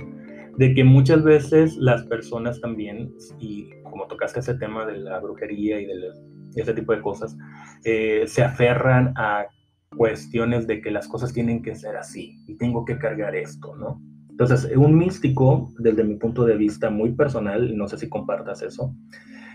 de 0.56 0.72
que 0.72 0.84
muchas 0.84 1.24
veces 1.24 1.76
las 1.76 2.04
personas 2.04 2.60
también, 2.60 3.12
y 3.40 3.70
como 3.82 4.06
tocaste 4.06 4.40
ese 4.40 4.54
tema 4.54 4.86
de 4.86 4.98
la 4.98 5.18
brujería 5.18 5.80
y 5.80 5.86
de, 5.86 5.94
ese 6.61 6.75
tipo 6.75 6.92
de 6.92 7.00
cosas, 7.00 7.37
eh, 7.84 8.25
se 8.26 8.42
aferran 8.42 9.12
a 9.16 9.46
cuestiones 9.96 10.66
de 10.66 10.80
que 10.80 10.90
las 10.90 11.08
cosas 11.08 11.32
tienen 11.32 11.62
que 11.62 11.75
ser 11.75 11.96
así 11.96 12.37
y 12.46 12.56
tengo 12.56 12.84
que 12.84 12.99
cargar 12.99 13.34
esto, 13.37 13.76
¿no? 13.76 14.00
Entonces, 14.30 14.68
un 14.76 14.99
místico, 14.99 15.73
desde 15.78 16.02
mi 16.02 16.16
punto 16.16 16.44
de 16.44 16.56
vista 16.56 16.90
muy 16.90 17.12
personal, 17.12 17.70
y 17.70 17.76
no 17.76 17.87
sé 17.87 17.99
si 17.99 18.08
compartas 18.08 18.62
eso, 18.62 18.92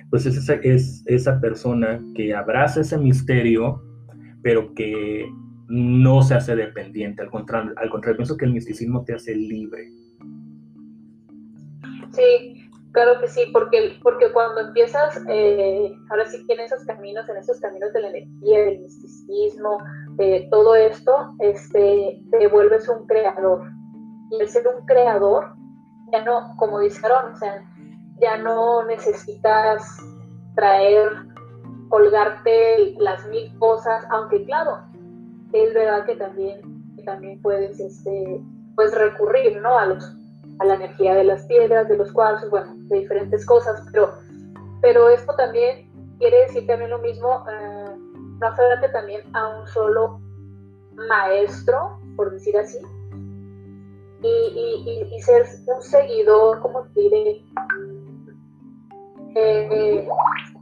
pues 0.09 0.25
es 0.25 0.37
esa, 0.37 0.53
es 0.55 1.03
esa 1.05 1.41
persona 1.41 2.01
que 2.15 2.33
abraza 2.33 2.81
ese 2.81 2.97
misterio, 2.97 3.83
pero 4.41 4.73
que 4.73 5.25
no 5.67 6.21
se 6.21 6.35
hace 6.35 6.55
dependiente. 6.55 7.21
Al 7.21 7.29
contrario, 7.29 7.73
al 7.75 7.89
contrario 7.89 8.17
pienso 8.17 8.37
que 8.37 8.45
el 8.45 8.53
misticismo 8.53 9.03
te 9.03 9.13
hace 9.13 9.35
libre. 9.35 9.89
Sí, 12.13 12.68
claro 12.91 13.19
que 13.19 13.27
sí, 13.27 13.49
porque, 13.53 13.99
porque 14.01 14.31
cuando 14.31 14.61
empiezas, 14.61 15.21
eh, 15.27 15.93
ahora 16.09 16.25
sí 16.25 16.45
que 16.47 16.53
en 16.53 16.61
esos 16.61 16.83
caminos, 16.85 17.27
en 17.29 17.37
esos 17.37 17.59
caminos 17.59 17.93
de 17.93 18.01
la 18.01 18.09
energía, 18.09 18.65
del 18.65 18.79
misticismo, 18.79 19.77
de 20.15 20.47
todo 20.51 20.75
esto, 20.75 21.33
este, 21.39 22.21
te 22.31 22.47
vuelves 22.47 22.87
un 22.89 23.05
creador 23.07 23.71
y 24.31 24.41
el 24.41 24.49
ser 24.49 24.67
un 24.67 24.85
creador, 24.85 25.53
ya 26.11 26.23
no, 26.23 26.55
como 26.57 26.79
dijeron, 26.79 27.33
o 27.33 27.37
sea, 27.37 27.63
ya 28.19 28.37
no 28.37 28.85
necesitas 28.85 29.83
traer, 30.55 31.09
colgarte 31.89 32.95
las 32.99 33.27
mil 33.29 33.57
cosas, 33.57 34.05
aunque 34.11 34.43
claro, 34.45 34.79
es 35.53 35.73
verdad 35.73 36.05
que 36.05 36.15
también, 36.15 36.61
también 37.05 37.41
puedes 37.41 37.79
este, 37.79 38.41
pues 38.75 38.93
recurrir 38.93 39.59
¿no? 39.61 39.77
a, 39.77 39.85
los, 39.87 40.18
a 40.59 40.65
la 40.65 40.75
energía 40.75 41.15
de 41.15 41.23
las 41.23 41.45
piedras, 41.45 41.87
de 41.87 41.97
los 41.97 42.11
cuarzos, 42.11 42.49
bueno, 42.49 42.73
de 42.75 42.99
diferentes 42.99 43.45
cosas, 43.45 43.81
pero, 43.91 44.13
pero 44.81 45.09
esto 45.09 45.33
también 45.35 45.89
quiere 46.19 46.41
decir 46.41 46.67
también 46.67 46.91
lo 46.91 46.99
mismo, 46.99 47.45
eh, 47.49 47.95
no 48.39 48.47
aferrarte 48.47 48.89
también 48.89 49.21
a 49.35 49.59
un 49.59 49.67
solo 49.67 50.19
maestro, 50.95 51.99
por 52.15 52.31
decir 52.31 52.57
así, 52.57 52.77
y, 54.21 55.07
y, 55.13 55.21
ser 55.21 55.45
un 55.65 55.81
seguidor, 55.81 56.59
como 56.59 56.83
te 56.93 56.99
diré, 56.99 57.41
eh, 59.35 60.07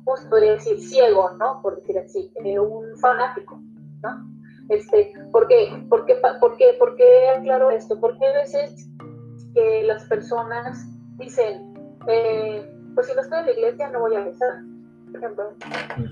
¿cómo 0.04 0.18
se 0.18 0.28
podría 0.28 0.52
decir? 0.54 0.80
Ciego, 0.80 1.32
¿no? 1.40 1.62
Por 1.64 1.78
decir 1.78 1.98
así, 1.98 2.32
eh, 2.36 2.60
un 2.60 2.96
fanático, 2.98 3.60
¿no? 4.04 4.28
Este, 4.70 5.14
¿por 5.32 5.48
qué? 5.48 5.86
¿Por 5.90 6.06
qué, 6.06 6.16
por 6.40 6.58
qué, 6.58 6.76
por 6.78 6.96
qué 6.96 7.30
aclaro 7.30 7.72
esto? 7.72 8.00
Porque 8.00 8.26
a 8.28 8.34
veces 8.34 8.90
que 9.58 9.84
las 9.84 10.04
personas 10.06 10.86
dicen, 11.18 11.74
eh, 12.08 12.72
pues 12.94 13.08
si 13.08 13.16
no 13.16 13.22
estoy 13.22 13.40
en 13.40 13.46
la 13.48 13.52
iglesia 13.54 13.90
no 13.90 14.02
voy 14.02 14.16
a 14.16 14.24
rezar, 14.24 14.62
por 15.08 15.18
ejemplo. 15.18 15.50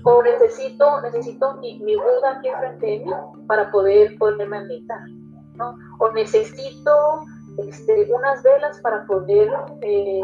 O 0.02 0.22
necesito, 0.24 1.00
necesito 1.02 1.54
mi, 1.58 1.78
mi 1.78 1.94
Buda 1.94 2.38
aquí 2.38 2.48
frente 2.58 2.86
de 2.86 2.98
mí 2.98 3.12
para 3.46 3.70
poder 3.70 4.18
ponerme 4.18 4.56
a 4.56 4.60
meditar, 4.62 4.98
¿no? 5.54 5.78
O 6.00 6.10
necesito 6.10 7.20
este, 7.58 8.12
unas 8.12 8.42
velas 8.42 8.80
para 8.80 9.06
poder 9.06 9.48
eh, 9.82 10.22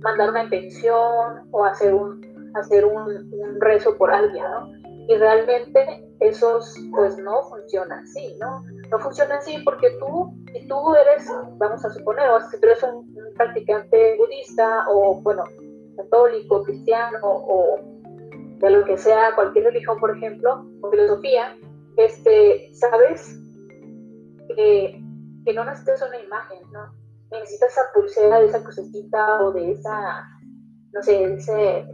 mandar 0.00 0.30
una 0.30 0.44
intención 0.44 1.46
o 1.50 1.62
hacer 1.62 1.92
un, 1.92 2.22
hacer 2.54 2.86
un, 2.86 3.30
un, 3.32 3.60
rezo 3.60 3.98
por 3.98 4.10
alguien, 4.10 4.44
¿no? 4.44 4.72
Y 5.08 5.14
realmente 5.14 6.05
esos, 6.20 6.74
pues 6.92 7.18
no 7.18 7.42
funciona 7.44 8.00
así, 8.00 8.36
¿no? 8.40 8.64
No 8.90 8.98
funciona 8.98 9.36
así 9.36 9.58
porque 9.64 9.90
tú, 9.98 10.34
si 10.52 10.66
tú 10.66 10.94
eres, 10.94 11.30
vamos 11.58 11.84
a 11.84 11.90
suponer, 11.90 12.30
o 12.30 12.40
si 12.48 12.58
tú 12.60 12.66
eres 12.66 12.82
un, 12.82 13.14
practicante 13.34 14.16
budista 14.16 14.86
o, 14.88 15.20
bueno, 15.20 15.44
católico, 15.96 16.62
cristiano 16.62 17.18
o 17.22 17.78
de 18.58 18.70
lo 18.70 18.84
que 18.84 18.96
sea, 18.96 19.34
cualquier 19.34 19.66
religión, 19.66 19.98
por 19.98 20.16
ejemplo, 20.16 20.66
o 20.80 20.90
filosofía, 20.90 21.54
este, 21.96 22.70
sabes 22.74 23.38
que, 24.54 25.02
que 25.44 25.52
no 25.52 25.64
necesitas 25.64 26.02
una 26.02 26.18
imagen, 26.18 26.58
¿no? 26.72 26.94
Necesitas 27.30 27.72
esa 27.72 27.82
pulsera 27.94 28.40
de 28.40 28.46
esa 28.46 28.62
crucecita 28.62 29.42
o 29.42 29.52
de 29.52 29.72
esa, 29.72 30.24
no 30.92 31.02
sé, 31.02 31.24
ese 31.34 31.86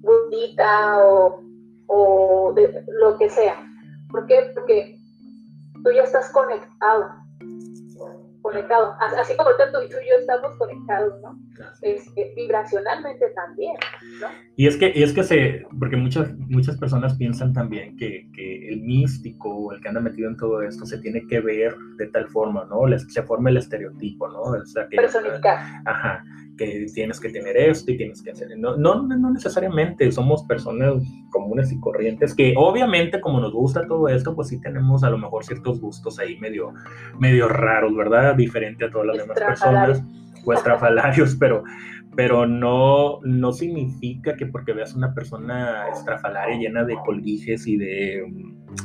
budita 0.00 1.06
o, 1.06 1.42
o 1.86 2.52
de 2.54 2.84
lo 2.88 3.16
que 3.18 3.28
sea. 3.28 3.67
¿Por 4.10 4.26
qué? 4.26 4.50
Porque 4.54 4.98
tú 5.84 5.92
ya 5.92 6.02
estás 6.02 6.30
conectado 6.30 7.28
conectado, 8.48 8.96
así 9.00 9.36
como 9.36 9.50
tú, 9.50 9.78
y 9.82 9.88
yo 9.88 10.16
estamos 10.18 10.56
conectados, 10.56 11.20
¿no? 11.20 11.38
Vibracionalmente 12.36 13.26
también, 13.34 13.76
¿no? 14.20 14.28
Y 14.56 14.66
es 14.66 14.76
que, 14.76 14.92
y 14.94 15.02
es 15.02 15.12
que 15.12 15.22
se, 15.22 15.66
porque 15.78 15.96
muchas, 15.96 16.36
muchas 16.38 16.76
personas 16.76 17.14
piensan 17.16 17.52
también 17.52 17.96
que, 17.96 18.28
que, 18.34 18.68
el 18.68 18.82
místico 18.82 19.48
o 19.48 19.72
el 19.72 19.80
que 19.80 19.88
anda 19.88 20.00
metido 20.00 20.28
en 20.28 20.36
todo 20.36 20.62
esto 20.62 20.84
se 20.86 20.98
tiene 20.98 21.26
que 21.26 21.40
ver 21.40 21.74
de 21.96 22.06
tal 22.08 22.28
forma, 22.28 22.64
¿no? 22.64 22.80
se 22.98 23.22
forma 23.22 23.50
el 23.50 23.56
estereotipo, 23.56 24.28
¿no? 24.28 24.40
O 24.40 24.66
sea, 24.66 24.88
que, 24.88 24.96
Personificar. 24.96 25.58
Ajá, 25.84 26.24
que 26.58 26.86
tienes 26.92 27.20
que 27.20 27.30
tener 27.30 27.56
esto 27.56 27.90
y 27.92 27.96
tienes 27.96 28.20
que 28.22 28.32
hacer. 28.32 28.48
No, 28.58 28.76
no, 28.76 29.06
no 29.06 29.30
necesariamente, 29.30 30.10
somos 30.12 30.42
personas 30.42 31.02
comunes 31.30 31.72
y 31.72 31.80
corrientes 31.80 32.34
que 32.34 32.52
obviamente 32.56 33.20
como 33.20 33.40
nos 33.40 33.52
gusta 33.52 33.86
todo 33.86 34.08
esto, 34.08 34.34
pues 34.34 34.48
sí 34.48 34.60
tenemos 34.60 35.04
a 35.04 35.10
lo 35.10 35.16
mejor 35.16 35.44
ciertos 35.44 35.80
gustos 35.80 36.18
ahí 36.18 36.38
medio, 36.38 36.74
medio 37.18 37.48
raros, 37.48 37.96
¿verdad? 37.96 38.34
Diferente 38.34 38.84
a 38.84 38.90
todas 38.90 39.06
las 39.06 39.18
demás 39.18 39.38
personas 39.38 40.02
o 40.44 40.52
estrafalarios, 40.52 41.36
pero, 41.36 41.62
pero 42.16 42.46
no, 42.46 43.20
no 43.22 43.52
significa 43.52 44.36
que 44.36 44.46
porque 44.46 44.72
veas 44.72 44.94
una 44.94 45.14
persona 45.14 45.88
estrafalaria 45.88 46.58
llena 46.58 46.84
de 46.84 46.96
colguijes 47.04 47.66
y 47.66 47.76
de, 47.76 48.24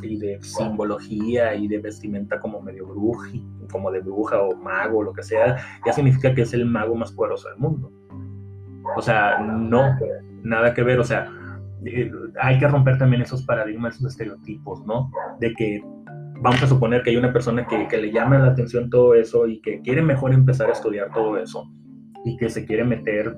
y 0.02 0.18
de 0.18 0.42
simbología 0.42 1.56
y 1.56 1.68
de 1.68 1.80
vestimenta 1.80 2.40
como 2.40 2.62
medio 2.62 2.88
bruji, 2.88 3.46
como 3.72 3.92
de 3.92 4.02
bruja 4.02 4.42
o 4.42 4.56
mago 4.56 5.04
lo 5.04 5.14
que 5.14 5.24
sea, 5.24 5.58
ya 5.86 5.94
significa 5.94 6.34
que 6.34 6.44
es 6.44 6.54
el 6.54 6.66
mago 6.66 6.96
más 6.96 7.12
poderoso 7.12 7.50
del 7.50 7.58
mundo. 7.58 7.92
O 8.96 9.02
sea, 9.02 9.40
no, 9.40 9.98
nada 10.44 10.74
que 10.74 10.84
ver, 10.84 11.00
o 11.00 11.04
sea, 11.04 11.32
eh, 11.86 12.12
hay 12.42 12.60
que 12.60 12.68
romper 12.68 12.98
también 12.98 13.22
esos 13.22 13.44
paradigmas, 13.44 13.96
esos 13.96 14.12
estereotipos, 14.12 14.86
¿no? 14.86 15.12
De 15.40 15.54
que 15.54 15.84
vamos 16.44 16.62
a 16.62 16.68
suponer 16.68 17.02
que 17.04 17.12
hay 17.12 17.16
una 17.16 17.32
persona 17.32 17.66
que, 17.66 17.88
que, 17.88 17.98
le 17.98 18.12
llama 18.12 18.38
la 18.38 18.48
atención 18.48 18.90
todo 18.90 19.16
eso 19.16 19.48
y 19.48 19.62
que 19.62 19.82
quiere 19.82 20.02
mejor 20.02 20.34
empezar 20.34 20.70
a 20.70 20.74
estudiar 20.74 21.12
todo 21.14 21.38
eso 21.38 21.72
y 22.26 22.36
que 22.38 22.50
se 22.50 22.66
quiere 22.66 22.84
meter 22.84 23.36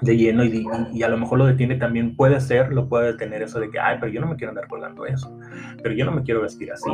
de 0.00 0.16
lleno 0.16 0.44
y, 0.44 0.64
y, 0.92 1.02
a 1.02 1.08
lo 1.08 1.18
mejor 1.18 1.38
lo 1.38 1.46
detiene 1.46 1.74
también, 1.74 2.14
puede 2.14 2.40
ser, 2.40 2.72
lo 2.72 2.88
puede 2.88 3.08
detener 3.08 3.42
eso 3.42 3.58
de 3.58 3.68
que, 3.68 3.80
ay, 3.80 3.96
pero 3.98 4.12
yo 4.12 4.20
no 4.20 4.28
me 4.28 4.36
quiero 4.36 4.50
andar 4.50 4.68
colgando 4.68 5.04
eso, 5.04 5.36
pero 5.82 5.92
yo 5.92 6.04
no 6.04 6.12
me 6.12 6.22
quiero 6.22 6.42
vestir 6.42 6.70
así. 6.70 6.90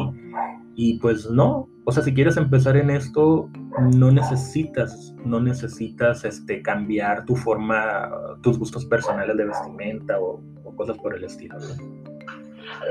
Y 0.75 0.99
pues 0.99 1.29
no, 1.31 1.69
o 1.85 1.93
sea, 1.93 2.03
si 2.03 2.15
quieres 2.15 2.39
empezar 2.39 2.79
en 2.79 2.89
esto, 2.89 3.51
no 3.95 4.11
necesitas, 4.11 5.15
no 5.23 5.39
necesitas 5.39 6.25
este, 6.25 6.63
cambiar 6.63 7.27
tu 7.27 7.37
forma, 7.37 8.11
tus 8.41 8.59
gustos 8.59 8.87
personales 8.87 9.37
de 9.37 9.45
vestimenta 9.45 10.19
o, 10.19 10.43
o 10.65 10.75
cosas 10.75 10.97
por 10.97 11.15
el 11.15 11.25
estilo. 11.25 11.57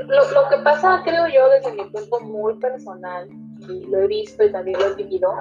Lo, 0.06 0.30
lo, 0.32 0.48
que 0.48 0.58
pasa, 0.58 1.02
creo 1.04 1.26
yo, 1.28 1.48
desde 1.48 1.72
mi 1.72 1.84
punto 1.84 2.20
muy 2.20 2.54
personal, 2.58 3.28
y 3.68 3.86
lo 3.86 3.98
he 4.00 4.06
visto 4.06 4.44
y 4.44 4.52
también 4.52 4.78
lo 4.78 4.86
he 4.86 4.94
vivido, 4.94 5.32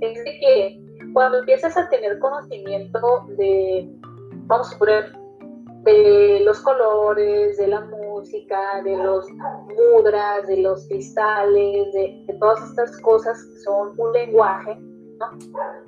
es 0.00 0.22
que 0.24 0.80
cuando 1.12 1.38
empiezas 1.38 1.76
a 1.76 1.88
tener 1.88 2.18
conocimiento 2.18 3.26
de, 3.36 3.88
vamos 4.46 4.74
a 4.74 4.78
poner, 4.78 5.12
de 5.84 6.40
los 6.44 6.60
colores, 6.60 7.56
de 7.56 7.68
la 7.68 7.80
música, 7.80 8.82
de 8.84 8.96
los 8.96 9.26
mudras, 9.30 10.46
de 10.46 10.58
los 10.58 10.86
cristales, 10.88 11.92
de, 11.94 12.36
todas 12.38 12.62
estas 12.68 13.00
cosas 13.00 13.42
que 13.42 13.60
son 13.60 13.94
un 13.96 14.12
lenguaje, 14.12 14.76
¿no? 14.76 15.30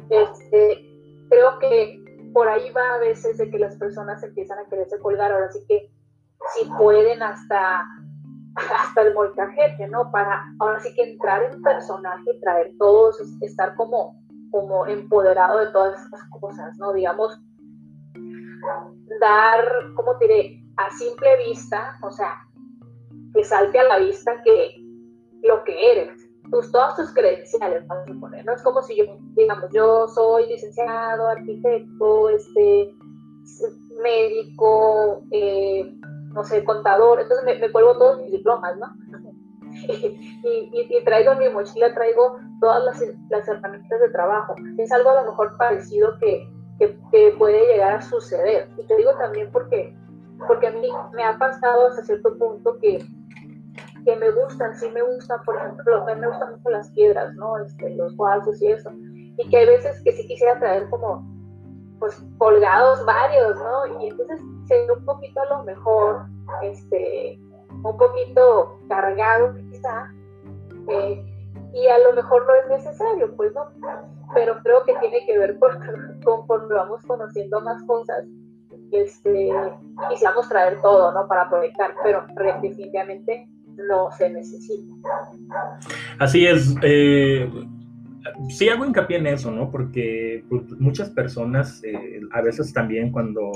Este, 0.08 0.82
creo 1.28 1.58
que 1.58 2.02
por 2.32 2.48
ahí 2.48 2.70
va 2.70 2.94
a 2.94 2.98
veces 2.98 3.36
de 3.36 3.50
que 3.50 3.58
las 3.58 3.76
personas 3.76 4.22
empiezan 4.22 4.58
a 4.58 4.64
quererse 4.68 4.98
colgar, 4.98 5.30
ahora 5.30 5.52
sí 5.52 5.60
que 5.68 5.91
si 6.54 6.68
pueden 6.78 7.22
hasta 7.22 7.86
hasta 8.54 9.02
el 9.02 9.14
molcajete, 9.14 9.88
¿no? 9.88 10.10
Para 10.10 10.44
ahora 10.58 10.78
sí 10.80 10.94
que 10.94 11.12
entrar 11.12 11.42
en 11.42 11.62
personaje, 11.62 12.38
traer 12.42 12.72
todos, 12.78 13.18
estar 13.40 13.74
como 13.76 14.22
como 14.52 14.86
empoderado 14.86 15.60
de 15.60 15.68
todas 15.68 15.98
estas 16.04 16.20
cosas, 16.28 16.76
¿no? 16.78 16.92
Digamos, 16.92 17.40
dar, 19.18 19.66
¿cómo 19.96 20.14
diré? 20.20 20.62
A 20.76 20.90
simple 20.90 21.38
vista, 21.48 21.96
o 22.02 22.10
sea, 22.12 22.46
que 23.34 23.44
salte 23.44 23.78
a 23.78 23.84
la 23.84 23.98
vista 23.98 24.42
que 24.42 24.76
lo 25.42 25.64
que 25.64 25.92
eres, 25.92 26.10
tus, 26.50 26.70
todas 26.70 26.96
tus 26.96 27.12
credenciales, 27.14 27.86
vamos 27.86 28.10
a 28.10 28.20
poner, 28.20 28.44
¿no? 28.44 28.52
Es 28.52 28.62
como 28.62 28.82
si 28.82 28.96
yo, 28.96 29.04
digamos, 29.34 29.70
yo 29.72 30.06
soy 30.08 30.46
licenciado, 30.48 31.28
arquitecto, 31.28 32.28
este, 32.28 32.94
médico, 34.02 35.24
eh, 35.30 35.94
no 36.32 36.44
sé, 36.44 36.64
contador, 36.64 37.20
entonces 37.20 37.44
me, 37.44 37.58
me 37.58 37.72
cuelgo 37.72 37.98
todos 37.98 38.18
mis 38.18 38.32
diplomas, 38.32 38.76
¿no? 38.78 38.86
y, 39.72 41.04
traigo 41.04 41.32
en 41.32 41.38
mi 41.38 41.48
mochila, 41.48 41.94
traigo 41.94 42.38
todas 42.60 42.84
las, 42.84 43.02
las, 43.30 43.48
herramientas 43.48 44.00
de 44.00 44.08
trabajo. 44.10 44.54
Es 44.78 44.92
algo 44.92 45.10
a 45.10 45.22
lo 45.22 45.30
mejor 45.30 45.56
parecido 45.56 46.18
que, 46.18 46.48
que, 46.78 47.34
puede 47.38 47.66
llegar 47.66 47.96
a 47.96 48.02
suceder. 48.02 48.68
Y 48.78 48.86
te 48.86 48.96
digo 48.96 49.12
también 49.18 49.50
porque, 49.52 49.96
porque 50.46 50.68
a 50.68 50.72
mí 50.72 50.88
me 51.14 51.24
ha 51.24 51.38
pasado 51.38 51.88
hasta 51.88 52.04
cierto 52.04 52.36
punto 52.38 52.78
que, 52.80 53.04
que 54.04 54.16
me 54.16 54.30
gustan, 54.30 54.76
sí 54.76 54.88
me 54.92 55.02
gustan, 55.02 55.42
por 55.44 55.56
ejemplo, 55.56 56.02
a 56.02 56.14
mí 56.14 56.20
me 56.20 56.28
gustan 56.28 56.52
mucho 56.52 56.70
las 56.70 56.90
piedras, 56.90 57.34
¿no? 57.34 57.58
Este, 57.58 57.90
los 57.90 58.14
cuadros 58.16 58.60
y 58.60 58.68
eso. 58.68 58.90
Y 59.38 59.48
que 59.48 59.56
hay 59.56 59.66
veces 59.66 60.02
que 60.04 60.12
sí 60.12 60.26
quisiera 60.26 60.58
traer 60.58 60.88
como, 60.90 61.26
pues, 62.02 62.20
colgados 62.36 63.06
varios, 63.06 63.56
¿no? 63.60 64.00
Y 64.00 64.08
entonces 64.08 64.40
se 64.66 64.74
ve 64.74 64.92
un 64.92 65.04
poquito 65.04 65.40
a 65.40 65.56
lo 65.56 65.62
mejor, 65.62 66.26
este, 66.60 67.38
un 67.70 67.96
poquito 67.96 68.76
cargado 68.88 69.54
quizá, 69.70 70.12
eh, 70.88 71.24
y 71.72 71.86
a 71.86 71.98
lo 72.00 72.12
mejor 72.14 72.44
no 72.44 72.54
es 72.56 72.82
necesario, 72.82 73.36
pues 73.36 73.54
no, 73.54 73.66
pero 74.34 74.56
creo 74.64 74.82
que 74.82 74.96
tiene 74.96 75.24
que 75.26 75.38
ver 75.38 75.56
con 75.60 75.78
conforme 76.24 76.74
vamos 76.74 77.02
conociendo 77.06 77.60
más 77.60 77.80
cosas, 77.84 78.24
este, 78.90 79.52
quisiéramos 80.10 80.48
traer 80.48 80.82
todo, 80.82 81.12
¿no? 81.12 81.28
Para 81.28 81.48
proyectar, 81.48 81.94
pero 82.02 82.26
definitivamente 82.34 83.48
no 83.76 84.10
se 84.10 84.28
necesita. 84.28 84.92
Así 86.18 86.48
es. 86.48 86.74
Eh, 86.82 87.48
sí 88.48 88.68
hago 88.68 88.84
hincapié 88.84 89.18
en 89.18 89.26
eso, 89.26 89.50
¿no? 89.50 89.70
Porque 89.70 90.44
pues, 90.48 90.62
muchas 90.78 91.10
personas 91.10 91.82
eh, 91.84 92.20
a 92.32 92.40
veces 92.40 92.72
también 92.72 93.10
cuando 93.10 93.50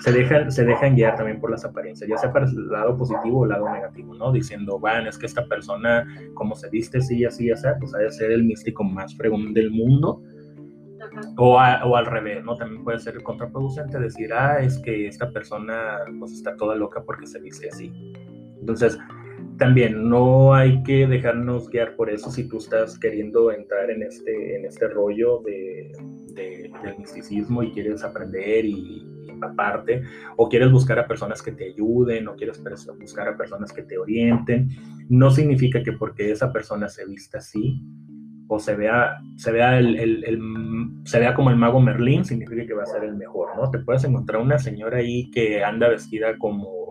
se 0.00 0.12
dejan, 0.12 0.50
se 0.50 0.64
dejan 0.64 0.94
guiar 0.94 1.16
también 1.16 1.40
por 1.40 1.50
las 1.50 1.64
apariencias, 1.64 2.08
ya 2.08 2.16
sea 2.18 2.32
para 2.32 2.46
el 2.46 2.68
lado 2.68 2.96
positivo 2.96 3.40
o 3.40 3.44
el 3.44 3.50
lado 3.50 3.68
negativo, 3.72 4.14
¿no? 4.14 4.32
Diciendo, 4.32 4.78
bueno, 4.78 5.08
es 5.08 5.18
que 5.18 5.26
esta 5.26 5.46
persona, 5.46 6.06
como 6.34 6.54
se 6.54 6.68
viste 6.70 6.98
así, 6.98 7.24
así, 7.24 7.50
así, 7.50 7.66
pues 7.80 7.94
ha 7.94 7.98
de 7.98 8.10
ser 8.10 8.32
el 8.32 8.44
místico 8.44 8.84
más 8.84 9.16
fregón 9.16 9.52
del 9.54 9.70
mundo. 9.70 10.22
O, 11.38 11.54
o, 11.54 11.96
al 11.96 12.06
revés, 12.06 12.44
¿no? 12.44 12.56
También 12.56 12.84
puede 12.84 12.98
ser 12.98 13.22
contraproducente 13.22 13.98
decir, 13.98 14.32
ah, 14.32 14.58
es 14.60 14.78
que 14.78 15.06
esta 15.06 15.30
persona 15.30 15.98
pues 16.18 16.32
está 16.32 16.56
toda 16.56 16.74
loca 16.74 17.02
porque 17.04 17.26
se 17.26 17.40
viste 17.40 17.68
así. 17.68 17.92
Entonces, 18.60 18.98
también 19.58 20.08
no 20.08 20.54
hay 20.54 20.82
que 20.82 21.06
dejarnos 21.06 21.70
guiar 21.70 21.96
por 21.96 22.10
eso 22.10 22.30
si 22.30 22.48
tú 22.48 22.58
estás 22.58 22.98
queriendo 22.98 23.50
entrar 23.50 23.90
en 23.90 24.02
este, 24.02 24.56
en 24.56 24.64
este 24.64 24.88
rollo 24.88 25.40
de, 25.44 25.92
de 26.34 26.70
del 26.82 26.98
misticismo 26.98 27.62
y 27.62 27.72
quieres 27.72 28.04
aprender 28.04 28.64
y, 28.64 29.06
aparte, 29.42 30.02
o 30.36 30.48
quieres 30.48 30.70
buscar 30.70 30.98
a 30.98 31.06
personas 31.06 31.42
que 31.42 31.52
te 31.52 31.66
ayuden, 31.66 32.28
o 32.28 32.36
quieres 32.36 32.62
buscar 32.98 33.28
a 33.28 33.36
personas 33.36 33.72
que 33.72 33.82
te 33.82 33.98
orienten, 33.98 34.70
no 35.08 35.30
significa 35.30 35.82
que 35.82 35.92
porque 35.92 36.30
esa 36.30 36.52
persona 36.52 36.88
se 36.88 37.04
vista 37.04 37.38
así, 37.38 37.82
o 38.48 38.58
se 38.58 38.76
vea, 38.76 39.18
se 39.36 39.52
vea, 39.52 39.78
el, 39.78 39.96
el, 39.96 40.40
se 41.04 41.18
vea 41.18 41.34
como 41.34 41.50
el 41.50 41.56
mago 41.56 41.80
Merlín, 41.80 42.24
significa 42.24 42.66
que 42.66 42.74
va 42.74 42.84
a 42.84 42.86
ser 42.86 43.04
el 43.04 43.16
mejor, 43.16 43.56
¿no? 43.56 43.70
Te 43.70 43.80
puedes 43.80 44.04
encontrar 44.04 44.40
una 44.40 44.58
señora 44.58 44.98
ahí 44.98 45.30
que 45.30 45.64
anda 45.64 45.88
vestida 45.88 46.38
como, 46.38 46.85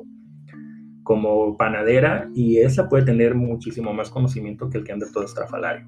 como 1.06 1.56
panadera 1.56 2.28
y 2.34 2.58
esa 2.58 2.90
puede 2.90 3.06
tener 3.06 3.36
muchísimo 3.36 3.94
más 3.94 4.10
conocimiento 4.10 4.70
que 4.70 4.80
el 4.80 4.84
que 4.84 4.92
anda 4.92 5.06
todo 5.14 5.24
estrafalario. 5.24 5.88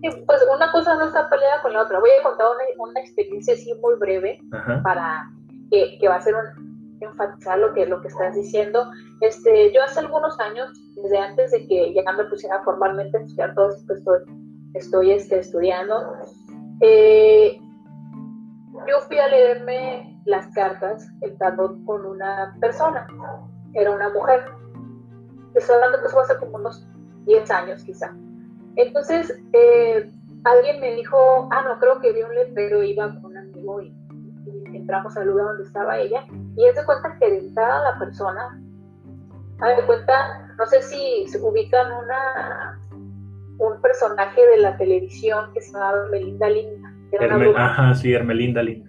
pues 0.00 0.40
una 0.54 0.70
cosa 0.70 0.94
no 0.96 1.06
está 1.06 1.28
peleada 1.30 1.62
con 1.62 1.72
la 1.72 1.82
otra. 1.82 1.98
Voy 1.98 2.10
a 2.20 2.22
contar 2.22 2.46
una, 2.46 2.84
una 2.90 3.00
experiencia 3.00 3.54
así 3.54 3.72
muy 3.80 3.96
breve 3.96 4.40
para 4.84 5.30
que, 5.70 5.98
que 5.98 6.06
va 6.06 6.16
a 6.16 6.20
ser 6.20 6.34
un, 6.34 6.98
enfatizar 7.00 7.58
lo 7.58 7.72
que, 7.72 7.86
lo 7.86 8.02
que 8.02 8.08
estás 8.08 8.34
diciendo. 8.34 8.90
Este, 9.22 9.72
yo 9.72 9.82
hace 9.82 10.00
algunos 10.00 10.38
años, 10.38 10.70
desde 11.02 11.18
antes 11.18 11.50
de 11.52 11.66
que 11.66 11.94
ya 11.94 12.12
me 12.12 12.24
pusiera 12.24 12.62
formalmente 12.64 13.16
a 13.16 13.20
estudiar 13.22 13.54
todo 13.54 13.70
esto 13.70 13.94
estoy, 13.94 14.18
estoy 14.74 15.10
este, 15.12 15.38
estudiando, 15.38 16.14
eh, 16.82 17.58
yo 18.86 19.00
fui 19.06 19.18
a 19.18 19.28
leerme 19.28 20.20
las 20.24 20.46
cartas, 20.54 21.08
el 21.22 21.36
tarot 21.38 21.82
con 21.84 22.04
una 22.04 22.56
persona, 22.60 23.06
era 23.74 23.90
una 23.90 24.08
mujer. 24.10 24.44
Estoy 25.54 25.76
hablando 25.76 26.00
que 26.00 26.06
eso 26.06 26.20
hace 26.20 26.36
como 26.38 26.56
unos 26.56 26.86
10 27.26 27.50
años 27.50 27.84
quizá. 27.84 28.14
Entonces, 28.76 29.34
eh, 29.52 30.10
alguien 30.44 30.80
me 30.80 30.94
dijo, 30.94 31.48
ah, 31.50 31.62
no, 31.62 31.78
creo 31.78 32.00
que 32.00 32.12
vi 32.12 32.22
un 32.22 32.34
letrero, 32.34 32.82
iba 32.82 33.14
con 33.20 33.32
un 33.32 33.36
amigo 33.38 33.82
y 33.82 33.94
entramos 34.72 35.16
al 35.16 35.26
lugar 35.26 35.46
donde 35.46 35.64
estaba 35.64 35.98
ella 35.98 36.24
y 36.56 36.64
es 36.64 36.74
de 36.74 36.84
cuenta 36.84 37.16
que 37.18 37.30
de 37.30 37.50
la 37.54 37.96
persona, 37.98 38.60
a 39.60 39.68
de 39.68 39.84
cuenta, 39.84 40.54
no 40.56 40.66
sé 40.66 40.82
si 40.82 41.26
se 41.26 41.40
ubican 41.40 41.92
una 41.92 42.78
un 43.58 43.80
personaje 43.80 44.40
de 44.46 44.58
la 44.58 44.76
televisión 44.76 45.52
que 45.52 45.60
se 45.60 45.72
llamaba 45.72 46.06
Melinda 46.10 46.48
Linda. 46.48 46.94
ajá, 47.56 47.94
sí, 47.94 48.12
Hermelinda 48.12 48.62
Linda. 48.62 48.87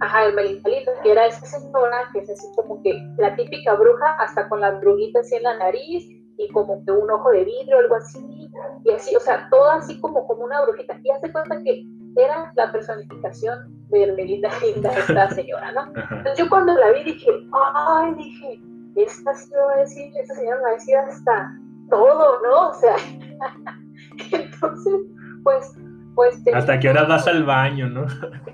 Ajá, 0.00 0.26
Hermelinda 0.26 0.68
Linda, 0.68 0.92
que 1.02 1.12
era 1.12 1.26
esa 1.26 1.46
señora 1.46 2.08
que 2.12 2.20
es 2.20 2.30
así 2.30 2.46
como 2.54 2.82
que 2.82 2.92
la 3.18 3.34
típica 3.34 3.74
bruja, 3.74 4.16
hasta 4.18 4.48
con 4.48 4.60
las 4.60 4.80
brujitas 4.80 5.26
así 5.26 5.36
en 5.36 5.42
la 5.44 5.56
nariz 5.58 6.06
y 6.38 6.48
como 6.52 6.84
que 6.84 6.92
un 6.92 7.10
ojo 7.10 7.30
de 7.30 7.44
vidrio, 7.44 7.78
algo 7.78 7.94
así, 7.96 8.50
y 8.84 8.90
así, 8.92 9.16
o 9.16 9.20
sea, 9.20 9.48
todo 9.50 9.70
así 9.70 9.98
como, 10.00 10.26
como 10.26 10.44
una 10.44 10.62
brujita. 10.62 10.98
Y 11.02 11.10
hace 11.10 11.32
cuenta 11.32 11.62
que 11.62 11.82
era 12.16 12.52
la 12.56 12.72
personificación 12.72 13.88
de 13.88 14.02
Hermelinda 14.02 14.50
Linda, 14.62 14.90
esta 14.92 15.30
señora, 15.30 15.72
¿no? 15.72 15.86
Entonces 15.86 16.38
yo 16.38 16.48
cuando 16.48 16.74
la 16.74 16.92
vi 16.92 17.04
dije, 17.04 17.30
ay, 17.52 18.14
dije, 18.14 18.60
esta 18.96 19.34
señora 19.34 19.76
va 19.76 19.82
esta 19.82 20.34
señora 20.34 20.60
va 20.62 20.68
a 20.68 20.72
decir 20.72 20.96
hasta 20.96 21.58
todo, 21.90 22.42
¿no? 22.42 22.68
O 22.68 22.74
sea, 22.74 22.96
entonces, 24.32 24.94
pues, 25.42 25.74
pues... 26.14 26.42
¿Hasta 26.54 26.78
qué 26.80 26.88
hora 26.88 27.04
vas 27.04 27.26
al 27.26 27.44
baño, 27.44 27.88
no? 27.88 28.06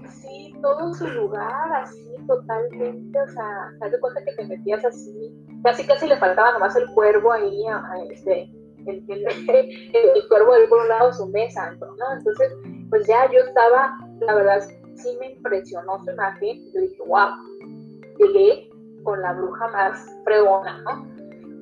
Sí, 0.09 0.52
todo 0.63 0.89
en 0.89 0.95
su 0.95 1.07
lugar, 1.09 1.73
así, 1.75 2.15
totalmente, 2.27 3.21
o 3.21 3.29
sea, 3.29 3.73
haz 3.81 3.93
de 3.93 4.01
cuenta 4.01 4.25
que 4.25 4.33
te 4.33 4.47
metías 4.47 4.85
así, 4.85 5.37
casi 5.63 5.87
casi 5.87 6.07
le 6.07 6.17
faltaba 6.17 6.53
nomás 6.53 6.75
el 6.77 6.87
cuervo 6.95 7.33
ahí, 7.33 7.65
este, 8.11 8.51
el, 8.87 9.05
el, 9.09 9.27
el, 9.49 10.29
cuervo 10.29 10.55
ahí 10.55 10.67
por 10.69 10.81
un 10.81 10.89
lado 10.89 11.13
su 11.13 11.27
mesa, 11.27 11.73
¿no? 11.81 12.17
Entonces, 12.17 12.53
pues 12.89 13.07
ya 13.07 13.31
yo 13.31 13.41
estaba, 13.41 13.99
la 14.21 14.35
verdad, 14.35 14.63
sí 14.95 15.17
me 15.21 15.33
impresionó 15.33 16.03
su 16.05 16.11
imagen. 16.11 16.73
Yo 16.73 16.81
dije, 16.81 17.03
wow, 17.07 17.31
llegué 18.19 18.71
con 19.03 19.21
la 19.21 19.33
bruja 19.33 19.69
más 19.69 20.07
fregona, 20.25 20.79
¿no? 20.83 21.07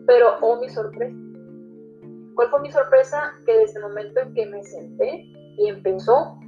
Pero, 0.06 0.36
oh, 0.40 0.60
mi 0.60 0.68
sorpresa. 0.68 1.16
¿Cuál 2.34 2.48
fue 2.50 2.60
mi 2.60 2.70
sorpresa? 2.70 3.34
Que 3.44 3.58
desde 3.58 3.78
el 3.78 3.82
momento 3.82 4.20
en 4.20 4.34
que 4.34 4.46
me 4.46 4.62
senté 4.62 5.24
y 5.58 5.68
empezó 5.68 6.38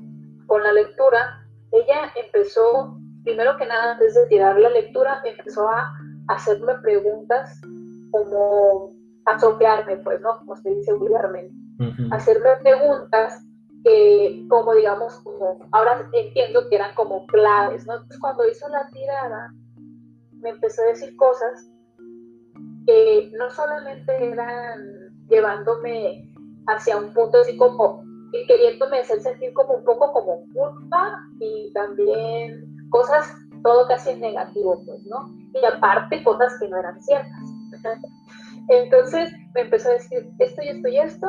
con 0.46 0.62
la 0.62 0.72
lectura, 0.72 1.41
ella 1.72 2.12
empezó, 2.16 2.98
primero 3.24 3.56
que 3.56 3.66
nada, 3.66 3.92
antes 3.92 4.14
de 4.14 4.26
tirar 4.26 4.58
la 4.58 4.70
lectura, 4.70 5.22
empezó 5.24 5.68
a 5.68 5.92
hacerme 6.28 6.74
preguntas 6.82 7.60
como 8.10 8.92
a 9.26 9.38
sopearme, 9.38 9.96
pues, 9.98 10.20
¿no? 10.20 10.38
Como 10.38 10.56
se 10.56 10.70
dice 10.70 10.92
vulgarmente. 10.92 11.54
Hacerme 12.12 12.50
preguntas 12.62 13.44
que 13.84 14.46
como 14.48 14.74
digamos, 14.74 15.14
como 15.24 15.58
ahora 15.72 16.08
entiendo 16.12 16.68
que 16.68 16.76
eran 16.76 16.94
como 16.94 17.26
claves, 17.26 17.86
¿no? 17.86 17.94
Entonces 17.94 18.20
cuando 18.20 18.48
hizo 18.48 18.68
la 18.68 18.88
tirada, 18.90 19.52
me 20.32 20.50
empezó 20.50 20.82
a 20.82 20.86
decir 20.86 21.16
cosas 21.16 21.68
que 22.86 23.32
no 23.34 23.50
solamente 23.50 24.12
eran 24.24 25.26
llevándome 25.28 26.32
hacia 26.68 26.96
un 26.96 27.12
punto 27.12 27.40
así 27.40 27.56
como 27.56 28.04
y 28.32 28.46
queriéndome 28.46 29.00
hacer 29.00 29.20
sentir 29.20 29.52
como 29.52 29.74
un 29.74 29.84
poco 29.84 30.12
como 30.12 30.44
culpa 30.54 31.18
y 31.38 31.72
también 31.72 32.64
cosas 32.90 33.32
todo 33.62 33.86
casi 33.86 34.10
en 34.10 34.20
negativo, 34.20 34.82
pues, 34.84 35.04
¿no? 35.06 35.28
Y 35.54 35.64
aparte 35.64 36.22
cosas 36.24 36.58
que 36.58 36.68
no 36.68 36.78
eran 36.78 37.00
ciertas. 37.02 37.42
Entonces 38.68 39.32
me 39.54 39.62
empezó 39.62 39.90
a 39.90 39.92
decir 39.92 40.30
esto 40.38 40.62
y 40.62 40.68
esto 40.68 40.88
y 40.88 40.98
esto, 40.98 41.26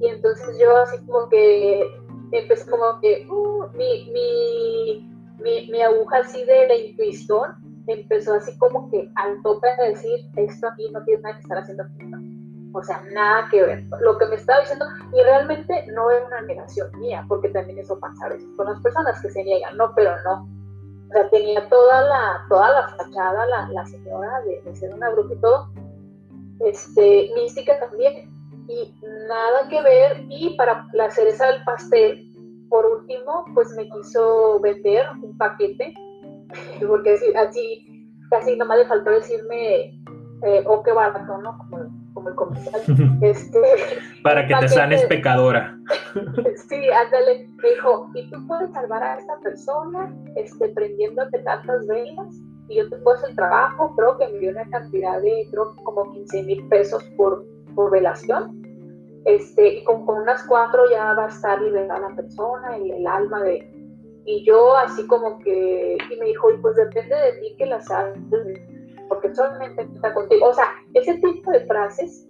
y 0.00 0.08
entonces 0.08 0.58
yo 0.58 0.76
así 0.78 0.98
como 1.06 1.28
que 1.28 1.86
empecé 2.32 2.68
como 2.68 2.98
que 3.00 3.26
uh, 3.30 3.66
mi, 3.76 4.10
mi, 4.10 5.70
mi, 5.70 5.82
aguja 5.82 6.18
así 6.18 6.44
de 6.44 6.66
la 6.66 6.74
intuición 6.74 7.54
empezó 7.86 8.34
así 8.34 8.56
como 8.58 8.90
que 8.90 9.08
al 9.16 9.42
tope 9.42 9.68
de 9.78 9.90
decir, 9.90 10.20
esto 10.36 10.68
aquí 10.68 10.90
no 10.90 11.04
tiene 11.04 11.22
nada 11.22 11.36
que 11.36 11.42
estar 11.42 11.58
haciendo 11.58 11.84
aquí. 11.84 12.10
O 12.74 12.82
sea, 12.82 13.02
nada 13.12 13.48
que 13.50 13.62
ver. 13.62 13.84
Lo 14.00 14.18
que 14.18 14.26
me 14.26 14.36
estaba 14.36 14.60
diciendo, 14.60 14.86
y 15.12 15.22
realmente 15.22 15.86
no 15.92 16.10
es 16.10 16.24
una 16.26 16.40
negación 16.42 16.90
mía, 16.98 17.24
porque 17.28 17.48
también 17.50 17.78
eso 17.78 17.98
pasa 17.98 18.26
a 18.26 18.28
veces 18.30 18.48
con 18.56 18.66
las 18.66 18.80
personas 18.80 19.20
que 19.20 19.30
se 19.30 19.44
niegan, 19.44 19.76
no, 19.76 19.94
pero 19.94 20.12
no. 20.22 20.48
O 21.08 21.12
sea, 21.12 21.28
tenía 21.28 21.68
toda 21.68 22.02
la, 22.02 22.46
toda 22.48 22.72
la 22.72 22.88
fachada, 22.88 23.46
la, 23.46 23.68
la 23.68 23.86
señora, 23.86 24.40
de, 24.42 24.62
de, 24.62 24.74
ser 24.74 24.94
una 24.94 25.10
bruja 25.10 25.34
y 25.34 25.40
todo. 25.40 25.68
Este, 26.60 27.30
mística 27.34 27.78
también, 27.78 28.30
y 28.68 28.94
nada 29.28 29.68
que 29.68 29.82
ver. 29.82 30.24
Y 30.30 30.56
para 30.56 30.86
la 30.92 31.10
cereza 31.10 31.48
del 31.48 31.62
pastel, 31.64 32.32
por 32.70 32.86
último, 32.86 33.44
pues 33.52 33.70
me 33.76 33.88
quiso 33.90 34.58
vender 34.60 35.06
un 35.22 35.36
paquete, 35.36 35.92
porque 36.88 37.18
así, 37.36 38.08
casi 38.30 38.56
nomás 38.56 38.78
le 38.78 38.86
faltó 38.86 39.10
decirme, 39.10 40.02
eh, 40.42 40.64
oh, 40.66 40.82
qué 40.82 40.92
barato, 40.92 41.36
¿no? 41.38 41.58
Como, 41.58 42.01
como 42.22 42.28
el 42.28 42.34
comercial. 42.34 43.18
Este, 43.22 43.60
para 44.22 44.46
que 44.46 44.54
te 44.54 44.68
sanes 44.68 45.04
pecadora. 45.06 45.78
sí, 46.68 46.88
ándale. 46.90 47.48
Me 47.62 47.70
dijo, 47.70 48.10
¿y 48.14 48.30
tú 48.30 48.46
puedes 48.46 48.72
salvar 48.72 49.02
a 49.02 49.18
esta 49.18 49.38
persona 49.40 50.14
este, 50.36 50.68
prendiéndote 50.70 51.38
tantas 51.40 51.86
velas? 51.86 52.34
Y 52.68 52.76
yo 52.76 52.88
te 52.88 52.96
puedo 52.98 53.16
hacer 53.16 53.30
el 53.30 53.36
trabajo, 53.36 53.94
creo 53.96 54.16
que 54.18 54.28
me 54.28 54.38
dio 54.38 54.50
una 54.50 54.68
cantidad 54.70 55.20
de, 55.20 55.46
creo 55.50 55.74
como 55.82 56.10
15 56.12 56.42
mil 56.44 56.68
pesos 56.68 57.02
por 57.16 57.44
por 57.74 57.90
velación. 57.90 58.60
Este, 59.24 59.74
y 59.74 59.84
con, 59.84 60.02
unas 60.08 60.42
cuatro 60.46 60.90
ya 60.90 61.14
va 61.14 61.26
a 61.26 61.28
estar 61.28 61.60
liberada 61.60 62.08
la 62.10 62.16
persona 62.16 62.78
y 62.78 62.90
el 62.90 63.06
alma 63.06 63.42
de... 63.42 63.68
Y 64.24 64.44
yo 64.44 64.76
así 64.76 65.06
como 65.06 65.38
que, 65.40 65.96
y 66.10 66.16
me 66.16 66.26
dijo, 66.26 66.50
y 66.52 66.58
pues 66.58 66.76
depende 66.76 67.16
de 67.16 67.32
ti 67.40 67.56
que 67.58 67.66
las 67.66 67.90
hagas, 67.90 68.16
porque 69.12 69.34
solamente 69.34 69.82
está 69.82 70.14
contigo. 70.14 70.48
O 70.48 70.54
sea, 70.54 70.72
ese 70.94 71.18
tipo 71.18 71.50
de 71.50 71.66
frases 71.66 72.26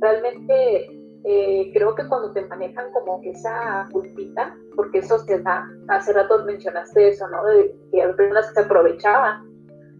realmente 0.00 0.88
eh, 1.22 1.70
creo 1.72 1.94
que 1.94 2.08
cuando 2.08 2.32
te 2.32 2.44
manejan 2.46 2.90
como 2.92 3.20
que 3.20 3.30
esa 3.30 3.88
culpita, 3.92 4.56
porque 4.74 4.98
eso 4.98 5.24
te 5.26 5.40
da, 5.40 5.64
hace 5.86 6.12
rato 6.12 6.44
mencionaste 6.44 7.10
eso, 7.10 7.28
¿no? 7.28 7.44
De 7.44 7.72
que 7.92 8.02
hay 8.02 8.12
personas 8.14 8.48
que 8.48 8.54
se 8.54 8.60
aprovechaban 8.62 9.44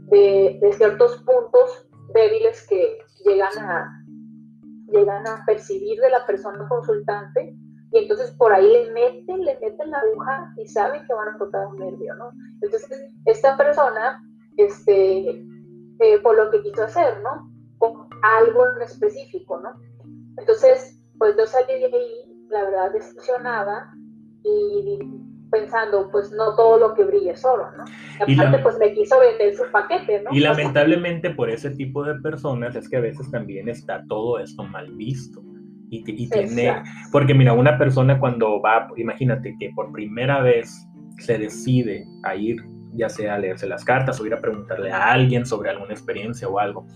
de, 0.08 0.58
de 0.60 0.72
ciertos 0.72 1.22
puntos 1.22 1.88
débiles 2.14 2.66
que 2.66 2.98
llegan 3.24 3.56
a, 3.58 4.04
llegan 4.88 5.28
a 5.28 5.44
percibir 5.46 6.00
de 6.00 6.10
la 6.10 6.26
persona 6.26 6.66
consultante 6.68 7.56
y 7.92 7.98
entonces 7.98 8.32
por 8.32 8.52
ahí 8.52 8.72
le 8.72 8.90
meten, 8.90 9.44
le 9.44 9.56
meten 9.60 9.88
la 9.92 9.98
aguja 9.98 10.52
y 10.56 10.66
saben 10.66 11.06
que 11.06 11.14
van 11.14 11.28
a 11.28 11.38
tocar 11.38 11.68
un 11.68 11.76
nervio, 11.76 12.12
¿no? 12.16 12.32
Entonces, 12.60 12.90
esta 13.24 13.56
persona, 13.56 14.20
este, 14.56 15.46
eh, 16.00 16.18
por 16.20 16.36
lo 16.36 16.50
que 16.50 16.62
quiso 16.62 16.84
hacer, 16.84 17.20
¿no? 17.22 17.50
Con 17.78 18.08
algo 18.22 18.64
en 18.76 18.82
específico, 18.82 19.60
¿no? 19.60 19.70
Entonces, 20.38 21.00
pues 21.18 21.36
yo 21.36 21.46
salí 21.46 21.78
de 21.78 21.86
ahí, 21.86 22.46
la 22.50 22.64
verdad, 22.64 22.92
decepcionada 22.92 23.92
y 24.42 24.98
pensando, 25.54 26.10
pues 26.10 26.32
no 26.32 26.54
todo 26.56 26.78
lo 26.78 26.94
que 26.94 27.04
brille 27.04 27.30
es 27.30 27.44
oro, 27.44 27.70
¿no? 27.76 27.84
Y 28.26 28.34
aparte, 28.34 28.58
pues 28.58 28.78
me 28.78 28.92
quiso 28.92 29.18
vender 29.20 29.54
su 29.54 29.64
paquete, 29.70 30.22
¿no? 30.22 30.30
Y 30.32 30.40
lamentablemente 30.40 31.30
por 31.30 31.48
ese 31.48 31.70
tipo 31.70 32.04
de 32.04 32.16
personas 32.16 32.74
es 32.74 32.88
que 32.88 32.96
a 32.96 33.00
veces 33.00 33.30
también 33.30 33.68
está 33.68 34.04
todo 34.08 34.38
esto 34.38 34.64
mal 34.64 34.90
visto. 34.96 35.40
Y, 35.90 36.02
y 36.06 36.28
tiene, 36.28 36.82
porque 37.12 37.34
mira, 37.34 37.52
una 37.52 37.78
persona 37.78 38.18
cuando 38.18 38.60
va, 38.60 38.88
imagínate 38.96 39.54
que 39.60 39.70
por 39.76 39.92
primera 39.92 40.40
vez 40.40 40.88
se 41.18 41.38
decide 41.38 42.04
a 42.24 42.34
ir, 42.34 42.56
ya 42.94 43.08
sea 43.08 43.38
leerse 43.38 43.66
las 43.66 43.84
cartas 43.84 44.20
o 44.20 44.26
ir 44.26 44.34
a 44.34 44.40
preguntarle 44.40 44.92
a 44.92 45.12
alguien 45.12 45.46
sobre 45.46 45.70
alguna 45.70 45.92
experiencia 45.92 46.48
o 46.48 46.58
algo, 46.58 46.86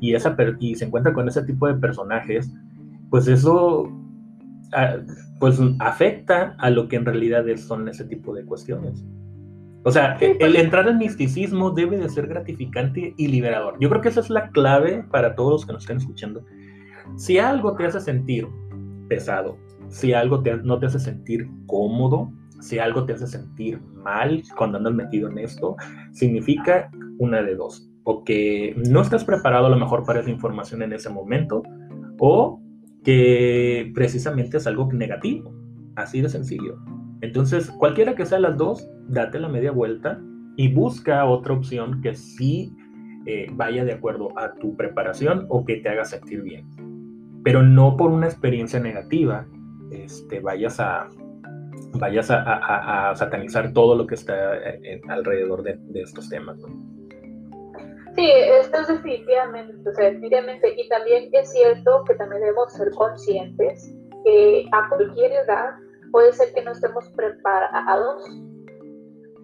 y, 0.00 0.14
esa, 0.14 0.36
y 0.60 0.74
se 0.74 0.84
encuentra 0.84 1.12
con 1.12 1.28
ese 1.28 1.42
tipo 1.42 1.66
de 1.66 1.74
personajes, 1.74 2.52
pues 3.10 3.28
eso 3.28 3.90
pues 5.38 5.60
afecta 5.78 6.54
a 6.58 6.70
lo 6.70 6.88
que 6.88 6.96
en 6.96 7.04
realidad 7.04 7.44
son 7.56 7.88
ese 7.88 8.04
tipo 8.04 8.34
de 8.34 8.44
cuestiones. 8.44 9.04
O 9.84 9.92
sea, 9.92 10.14
el 10.14 10.36
pues. 10.38 10.54
entrar 10.56 10.88
al 10.88 10.98
misticismo 10.98 11.70
debe 11.70 11.96
de 11.96 12.08
ser 12.08 12.26
gratificante 12.26 13.14
y 13.16 13.28
liberador. 13.28 13.76
Yo 13.78 13.88
creo 13.88 14.00
que 14.00 14.08
esa 14.08 14.20
es 14.20 14.30
la 14.30 14.50
clave 14.50 15.04
para 15.10 15.36
todos 15.36 15.52
los 15.52 15.66
que 15.66 15.72
nos 15.72 15.82
estén 15.82 15.98
escuchando. 15.98 16.44
Si 17.16 17.38
algo 17.38 17.76
te 17.76 17.86
hace 17.86 18.00
sentir 18.00 18.48
pesado, 19.08 19.56
si 19.88 20.12
algo 20.12 20.42
no 20.64 20.80
te 20.80 20.86
hace 20.86 20.98
sentir 20.98 21.48
cómodo, 21.66 22.32
si 22.60 22.78
algo 22.78 23.04
te 23.04 23.14
hace 23.14 23.26
sentir 23.26 23.80
mal 23.94 24.42
cuando 24.56 24.78
andas 24.78 24.94
metido 24.94 25.28
en 25.30 25.38
esto, 25.38 25.76
significa 26.12 26.90
una 27.18 27.42
de 27.42 27.54
dos. 27.54 27.88
O 28.04 28.24
que 28.24 28.74
no 28.88 29.00
estás 29.00 29.24
preparado 29.24 29.66
a 29.66 29.70
lo 29.70 29.76
mejor 29.76 30.04
para 30.04 30.20
esa 30.20 30.30
información 30.30 30.82
en 30.82 30.92
ese 30.92 31.10
momento, 31.10 31.62
o 32.18 32.60
que 33.04 33.90
precisamente 33.94 34.56
es 34.56 34.66
algo 34.66 34.90
negativo. 34.92 35.54
Así 35.96 36.20
de 36.20 36.28
sencillo. 36.28 36.78
Entonces, 37.20 37.70
cualquiera 37.70 38.14
que 38.14 38.26
sea 38.26 38.38
las 38.38 38.56
dos, 38.56 38.88
date 39.08 39.38
la 39.38 39.48
media 39.48 39.72
vuelta 39.72 40.20
y 40.56 40.72
busca 40.72 41.24
otra 41.24 41.54
opción 41.54 42.00
que 42.02 42.14
sí 42.14 42.76
eh, 43.26 43.46
vaya 43.52 43.84
de 43.84 43.92
acuerdo 43.92 44.38
a 44.38 44.54
tu 44.54 44.76
preparación 44.76 45.46
o 45.48 45.64
que 45.64 45.76
te 45.76 45.88
haga 45.88 46.04
sentir 46.04 46.42
bien. 46.42 46.66
Pero 47.42 47.62
no 47.62 47.96
por 47.96 48.10
una 48.10 48.26
experiencia 48.26 48.80
negativa 48.80 49.46
este, 49.90 50.40
vayas 50.40 50.80
a, 50.80 51.08
vayas 51.98 52.30
a, 52.30 53.12
satanizar 53.14 53.72
todo 53.72 53.94
lo 53.94 54.06
que 54.06 54.14
está 54.14 54.56
eh, 54.56 55.00
alrededor 55.08 55.62
de, 55.62 55.78
estos 55.94 56.28
temas. 56.28 56.58
Sí, 58.14 58.30
esto 58.30 58.80
es 58.80 58.88
definitivamente, 58.88 59.74
definitivamente, 59.90 60.74
y 60.76 60.88
también 60.88 61.28
es 61.32 61.52
cierto 61.52 62.04
que 62.04 62.14
también 62.14 62.40
debemos 62.40 62.72
ser 62.72 62.90
conscientes 62.92 63.94
que 64.24 64.66
a 64.72 64.88
cualquier 64.88 65.32
edad 65.32 65.74
puede 66.10 66.32
ser 66.32 66.52
que 66.54 66.62
no 66.62 66.72
estemos 66.72 67.08
preparados 67.10 68.24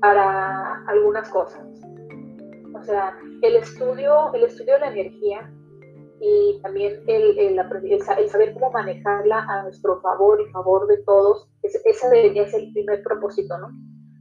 para 0.00 0.84
algunas 0.86 1.28
cosas. 1.28 1.66
O 2.74 2.82
sea, 2.82 3.14
el 3.42 3.56
estudio, 3.56 4.32
el 4.32 4.44
estudio 4.44 4.74
de 4.74 4.80
la 4.80 4.88
energía 4.88 5.52
y 6.24 6.60
también 6.62 7.00
el, 7.08 7.36
el, 7.36 7.60
saber 8.30 8.54
cómo 8.54 8.70
manejarla 8.70 9.40
a 9.40 9.64
nuestro 9.64 10.00
favor 10.00 10.40
y 10.40 10.52
favor 10.52 10.86
de 10.86 10.98
todos, 10.98 11.48
ese 11.62 12.08
debería 12.08 12.48
ser 12.48 12.60
el 12.60 12.72
primer 12.72 13.02
propósito, 13.02 13.58
¿no? 13.58 13.70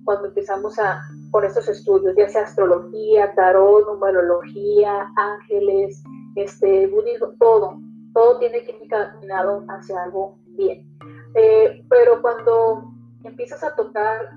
Cuando 0.03 0.29
empezamos 0.29 0.79
a, 0.79 0.99
con 1.29 1.45
estos 1.45 1.69
estudios, 1.69 2.15
ya 2.17 2.27
sea 2.27 2.41
astrología, 2.41 3.35
tarot, 3.35 3.85
numerología, 3.85 5.11
ángeles, 5.15 6.03
este, 6.35 6.87
budismo, 6.87 7.33
todo, 7.39 7.79
todo 8.15 8.39
tiene 8.39 8.63
que 8.63 8.71
ir 8.71 8.77
encaminado 8.81 9.63
hacia 9.69 10.01
algo 10.01 10.39
bien. 10.47 10.87
Eh, 11.35 11.85
pero 11.87 12.19
cuando 12.23 12.83
empiezas 13.23 13.63
a 13.63 13.75
tocar 13.75 14.31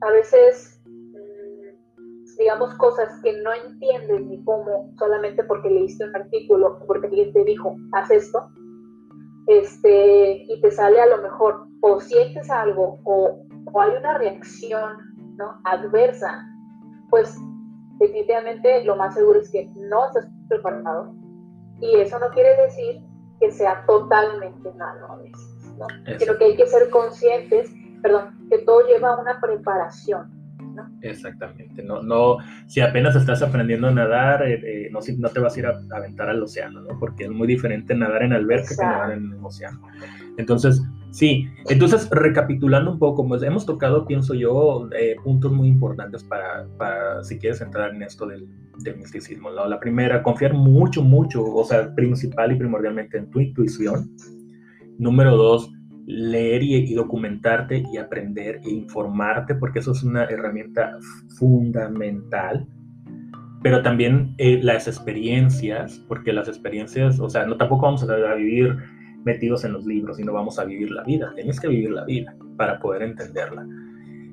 a 0.00 0.10
veces 0.10 0.79
digamos, 2.40 2.74
cosas 2.76 3.20
que 3.22 3.38
no 3.42 3.52
entiendes 3.52 4.22
ni 4.22 4.42
cómo, 4.44 4.90
solamente 4.98 5.44
porque 5.44 5.68
leíste 5.68 6.06
un 6.06 6.16
artículo, 6.16 6.78
porque 6.86 7.06
alguien 7.06 7.34
te 7.34 7.44
dijo, 7.44 7.76
haz 7.92 8.10
esto, 8.10 8.48
este, 9.46 10.46
y 10.48 10.60
te 10.62 10.70
sale 10.70 11.02
a 11.02 11.06
lo 11.06 11.18
mejor, 11.18 11.66
o 11.82 12.00
sientes 12.00 12.50
algo, 12.50 12.98
o, 13.04 13.44
o 13.70 13.80
hay 13.80 13.90
una 13.94 14.16
reacción 14.16 14.96
¿no? 15.36 15.60
adversa, 15.64 16.42
pues 17.10 17.36
definitivamente 17.98 18.84
lo 18.84 18.96
más 18.96 19.14
seguro 19.14 19.38
es 19.38 19.50
que 19.50 19.70
no 19.76 20.06
estás 20.06 20.26
preparado. 20.48 21.14
Y 21.80 21.96
eso 21.96 22.18
no 22.18 22.30
quiere 22.30 22.56
decir 22.56 23.02
que 23.38 23.50
sea 23.50 23.84
totalmente 23.86 24.72
malo 24.72 25.12
a 25.12 25.16
veces, 25.16 25.74
¿no? 25.78 25.86
Sino 26.18 26.38
que 26.38 26.44
hay 26.44 26.56
que 26.56 26.66
ser 26.66 26.88
conscientes, 26.88 27.70
perdón, 28.02 28.48
que 28.48 28.58
todo 28.58 28.86
lleva 28.86 29.18
una 29.18 29.40
preparación 29.40 30.39
Exactamente. 31.02 31.82
No, 31.82 32.02
no, 32.02 32.38
si 32.66 32.80
apenas 32.80 33.16
estás 33.16 33.42
aprendiendo 33.42 33.88
a 33.88 33.90
nadar, 33.90 34.46
eh, 34.46 34.60
eh, 34.64 34.90
no, 34.90 35.00
no 35.18 35.28
te 35.28 35.40
vas 35.40 35.56
a 35.56 35.58
ir 35.58 35.66
a, 35.66 35.80
aventar 35.96 36.28
al 36.28 36.42
océano, 36.42 36.80
¿no? 36.80 36.98
Porque 36.98 37.24
es 37.24 37.30
muy 37.30 37.48
diferente 37.48 37.94
nadar 37.94 38.22
en 38.22 38.32
alberca 38.32 38.68
que 38.70 38.84
nadar 38.84 39.12
en 39.12 39.32
el 39.32 39.44
océano. 39.44 39.80
Entonces, 40.36 40.82
sí. 41.10 41.48
Entonces, 41.68 42.08
recapitulando 42.10 42.92
un 42.92 42.98
poco, 42.98 43.26
pues 43.26 43.42
hemos 43.42 43.66
tocado, 43.66 44.06
pienso 44.06 44.34
yo, 44.34 44.88
eh, 44.98 45.16
puntos 45.22 45.52
muy 45.52 45.68
importantes 45.68 46.24
para, 46.24 46.66
para, 46.78 47.22
si 47.24 47.38
quieres 47.38 47.60
entrar 47.60 47.94
en 47.94 48.02
esto 48.02 48.26
del, 48.26 48.48
del 48.82 48.96
misticismo. 48.98 49.50
¿no? 49.50 49.66
La 49.66 49.80
primera, 49.80 50.22
confiar 50.22 50.54
mucho, 50.54 51.02
mucho, 51.02 51.44
o 51.44 51.64
sea, 51.64 51.94
principal 51.94 52.52
y 52.52 52.56
primordialmente 52.56 53.18
en 53.18 53.30
tu 53.30 53.40
intuición. 53.40 54.10
Número 54.98 55.36
dos, 55.36 55.72
leer 56.10 56.62
y, 56.62 56.94
documentarte 56.94 57.84
y 57.92 57.96
aprender 57.96 58.60
e 58.64 58.70
informarte, 58.70 59.54
porque 59.54 59.78
eso 59.78 59.92
es 59.92 60.02
una 60.02 60.24
herramienta 60.24 60.98
fundamental. 61.38 62.66
Pero 63.62 63.82
también 63.82 64.34
eh, 64.38 64.60
las 64.62 64.88
experiencias, 64.88 66.02
porque 66.08 66.32
las 66.32 66.48
experiencias, 66.48 67.20
o 67.20 67.28
sea, 67.28 67.46
no 67.46 67.56
tampoco 67.56 67.86
vamos 67.86 68.08
a, 68.08 68.34
vivir 68.34 68.76
metidos 69.24 69.64
en 69.64 69.74
los 69.74 69.84
libros, 69.84 70.16
sino 70.16 70.32
vamos 70.32 70.58
a 70.58 70.64
vivir 70.64 70.90
la 70.90 71.04
vida. 71.04 71.32
Tienes 71.34 71.60
que 71.60 71.68
vivir 71.68 71.90
la 71.90 72.04
vida 72.04 72.34
para 72.56 72.80
poder 72.80 73.02
entenderla. 73.02 73.66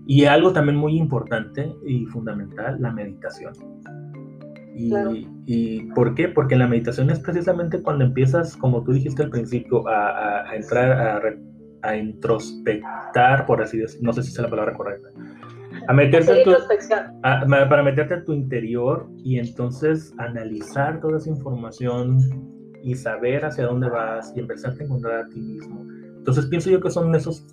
Y 0.05 0.23
algo 0.23 0.53
también 0.53 0.77
muy 0.77 0.97
importante 0.97 1.69
y 1.85 2.05
fundamental, 2.05 2.77
la 2.79 2.91
meditación. 2.91 3.53
Y, 4.73 5.27
y, 5.45 5.81
por 5.93 6.15
qué? 6.15 6.29
Porque 6.29 6.55
la 6.55 6.67
meditación 6.67 7.09
es 7.09 7.19
precisamente 7.19 7.81
cuando 7.81 8.05
empiezas, 8.05 8.55
como 8.55 8.83
tú 8.83 8.93
dijiste 8.93 9.23
al 9.23 9.31
principio, 9.31 9.85
a, 9.87 10.49
a 10.49 10.55
entrar 10.55 10.91
a, 10.91 11.19
a 11.81 11.95
introspectar, 11.95 13.45
por 13.45 13.61
así 13.61 13.77
decirlo, 13.77 14.07
no 14.07 14.13
sé 14.13 14.23
si 14.23 14.31
es 14.31 14.39
la 14.39 14.49
palabra 14.49 14.73
correcta, 14.73 15.09
a 15.87 15.93
meterte 15.93 16.43
tu, 16.43 16.51
para 17.21 17.83
meterte 17.83 18.15
en 18.15 18.25
tu 18.25 18.33
interior 18.33 19.09
y 19.23 19.39
entonces 19.39 20.13
analizar 20.17 20.99
toda 20.99 21.17
esa 21.17 21.29
información 21.29 22.17
y 22.83 22.95
saber 22.95 23.45
hacia 23.45 23.65
dónde 23.65 23.89
vas 23.89 24.33
y 24.35 24.39
empezar 24.39 24.73
a 24.79 24.83
encontrar 24.83 25.19
a 25.19 25.27
ti 25.27 25.39
mismo. 25.39 25.85
Entonces 26.17 26.45
pienso 26.47 26.69
yo 26.69 26.81
que 26.81 26.89
son 26.89 27.13
esos 27.15 27.45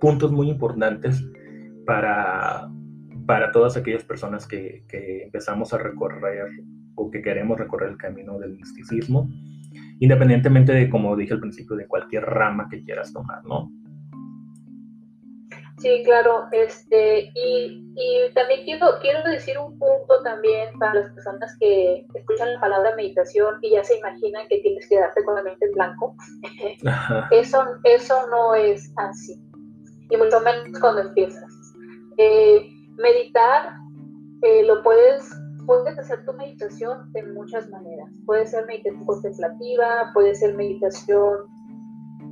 puntos 0.00 0.30
muy 0.32 0.50
importantes 0.50 1.24
para, 1.86 2.68
para 3.26 3.50
todas 3.52 3.76
aquellas 3.76 4.04
personas 4.04 4.46
que, 4.46 4.84
que 4.88 5.22
empezamos 5.24 5.72
a 5.72 5.78
recorrer 5.78 6.46
o 6.94 7.10
que 7.10 7.22
queremos 7.22 7.58
recorrer 7.58 7.90
el 7.90 7.96
camino 7.96 8.38
del 8.38 8.56
misticismo 8.56 9.28
independientemente 10.00 10.72
de, 10.72 10.88
como 10.88 11.16
dije 11.16 11.34
al 11.34 11.40
principio, 11.40 11.76
de 11.76 11.86
cualquier 11.86 12.24
rama 12.24 12.68
que 12.70 12.82
quieras 12.82 13.12
tomar, 13.12 13.44
¿no? 13.44 13.70
Sí, 15.78 16.02
claro, 16.04 16.46
este, 16.50 17.30
y, 17.34 17.84
y, 17.94 18.32
también 18.34 18.64
quiero, 18.64 18.98
quiero 19.00 19.22
decir 19.22 19.56
un 19.58 19.78
punto 19.78 20.22
también 20.24 20.76
para 20.76 20.94
las 20.94 21.12
personas 21.12 21.56
que 21.60 22.04
escuchan 22.14 22.54
la 22.54 22.60
palabra 22.60 22.96
meditación 22.96 23.58
y 23.62 23.70
ya 23.70 23.84
se 23.84 23.96
imaginan 23.96 24.48
que 24.48 24.58
tienes 24.58 24.88
que 24.88 24.98
darte 24.98 25.22
con 25.22 25.36
la 25.36 25.44
mente 25.44 25.66
en 25.66 25.72
blanco. 25.72 26.16
eso, 27.30 27.64
eso 27.84 28.26
no 28.28 28.56
es 28.56 28.92
así, 28.96 29.40
y 30.10 30.16
mucho 30.16 30.40
menos 30.40 30.80
cuando 30.80 31.02
empiezas. 31.02 31.44
Eh, 32.16 32.68
meditar 32.96 33.74
eh, 34.42 34.64
lo 34.64 34.82
puedes 34.82 35.30
puedes 35.68 35.98
hacer 35.98 36.24
tu 36.24 36.32
meditación 36.32 37.12
de 37.12 37.22
muchas 37.24 37.68
maneras. 37.68 38.08
Puede 38.24 38.46
ser 38.46 38.64
meditación 38.64 39.04
contemplativa, 39.04 40.10
puede 40.14 40.34
ser 40.34 40.54
meditación 40.54 41.46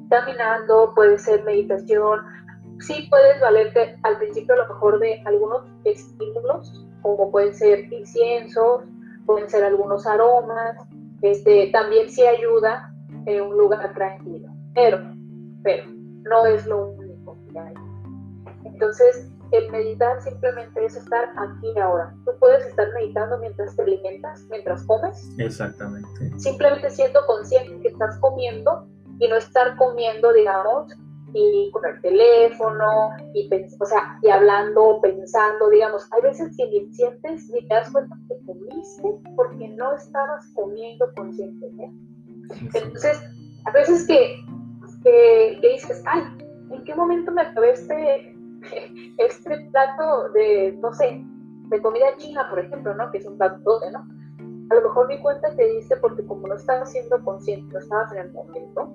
caminando, 0.09 0.95
puede 0.95 1.19
ser 1.19 1.45
meditación. 1.45 2.21
Sí 2.81 3.07
puedes 3.11 3.39
valerte 3.39 3.99
al 4.05 4.17
principio 4.17 4.55
a 4.55 4.67
lo 4.67 4.69
mejor 4.69 4.99
de 5.01 5.21
algunos 5.27 5.67
estímulos, 5.85 6.87
como 7.03 7.31
pueden 7.31 7.55
ser 7.55 7.93
inciensos, 7.93 8.85
pueden 9.27 9.51
ser 9.51 9.65
algunos 9.65 10.07
aromas. 10.07 10.79
Este, 11.21 11.67
también 11.73 12.09
sí 12.09 12.27
ayuda 12.27 12.91
en 13.27 13.43
un 13.43 13.59
lugar 13.59 13.93
tranquilo, 13.93 14.49
pero, 14.75 14.99
pero 15.63 15.85
no 16.23 16.47
es 16.47 16.67
lo 16.67 16.89
único 16.89 17.37
que 17.53 17.59
hay. 17.59 17.75
Entonces, 18.65 19.31
el 19.53 19.71
meditar 19.71 20.21
simplemente 20.23 20.85
es 20.85 20.97
estar 20.97 21.31
aquí 21.37 21.73
y 21.75 21.79
ahora. 21.79 22.15
Tú 22.25 22.33
puedes 22.39 22.65
estar 22.67 22.93
meditando 22.95 23.39
mientras 23.39 23.77
te 23.77 23.83
alimentas, 23.83 24.45
mientras 24.51 24.85
comes. 24.85 25.31
Exactamente. 25.39 26.09
Simplemente 26.39 26.91
siendo 26.91 27.25
consciente 27.27 27.81
que 27.81 27.89
estás 27.89 28.19
comiendo 28.19 28.87
y 29.19 29.29
no 29.29 29.37
estar 29.37 29.77
comiendo, 29.77 30.33
digamos, 30.33 30.93
y 31.33 31.71
con 31.73 31.85
el 31.85 32.01
teléfono, 32.01 33.11
y, 33.35 33.51
o 33.79 33.85
sea, 33.85 34.19
y 34.23 34.31
hablando, 34.31 35.01
pensando, 35.03 35.69
digamos. 35.71 36.09
Hay 36.13 36.23
veces 36.23 36.57
que 36.57 36.67
ni 36.67 36.93
sientes 36.93 37.49
ni 37.51 37.67
te 37.67 37.75
das 37.75 37.91
cuenta 37.91 38.17
que 38.29 38.37
comiste 38.47 39.09
porque 39.35 39.69
no 39.69 39.95
estabas 39.95 40.47
comiendo 40.55 41.13
conscientemente. 41.15 41.95
Entonces, 42.75 43.21
a 43.65 43.71
veces 43.73 44.07
que, 44.07 44.37
que, 45.03 45.59
que 45.61 45.69
dices, 45.69 46.03
ay, 46.07 46.23
¿en 46.71 46.85
qué 46.85 46.95
momento 46.95 47.33
me 47.33 47.43
acabé 47.43 47.73
este 47.73 48.36
este 49.19 49.69
plato 49.71 50.31
de, 50.31 50.77
no 50.81 50.93
sé, 50.93 51.23
de 51.69 51.83
comida 51.83 52.17
china, 52.17 52.47
por 52.49 52.61
ejemplo, 52.61 52.95
¿no? 52.95 53.11
Que 53.11 53.19
es 53.19 53.27
un 53.27 53.39
plato 53.39 53.59
doce, 53.65 53.91
¿no? 53.91 54.07
A 54.71 54.75
lo 54.75 54.83
mejor 54.83 55.09
mi 55.09 55.19
cuenta 55.21 55.55
te 55.55 55.65
dice 55.65 55.97
porque 55.97 56.25
como 56.25 56.49
no 56.49 56.55
estabas 56.55 56.91
siendo 56.91 57.23
consciente, 57.25 57.73
no 57.73 57.79
estabas 57.79 58.13
en 58.13 58.19
el 58.19 58.33
momento, 58.33 58.93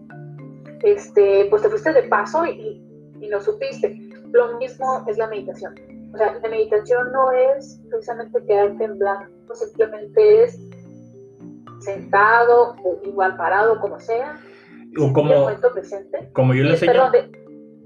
este, 0.83 1.47
pues 1.49 1.61
te 1.61 1.69
fuiste 1.69 1.93
de 1.93 2.03
paso 2.03 2.45
y, 2.45 2.83
y 3.19 3.27
no 3.29 3.39
supiste. 3.39 3.97
Lo 4.31 4.57
mismo 4.57 5.05
es 5.07 5.17
la 5.17 5.27
meditación. 5.27 5.75
O 6.13 6.17
sea, 6.17 6.33
la 6.41 6.49
meditación 6.49 7.11
no 7.13 7.31
es 7.31 7.79
precisamente 7.89 8.43
quedarte 8.45 8.83
en 8.83 8.99
blanco, 8.99 9.55
simplemente 9.55 10.43
es 10.43 10.59
sentado 11.79 12.75
o 12.83 12.99
igual 13.05 13.37
parado, 13.37 13.79
como 13.79 13.99
sea, 13.99 14.37
o 14.99 15.13
como, 15.13 15.31
el 15.31 15.39
momento 15.39 15.71
presente. 15.71 16.29
Como 16.33 16.53
yo 16.53 16.63
le 16.63 16.71
enseño. 16.71 17.11
Perdón, 17.11 17.31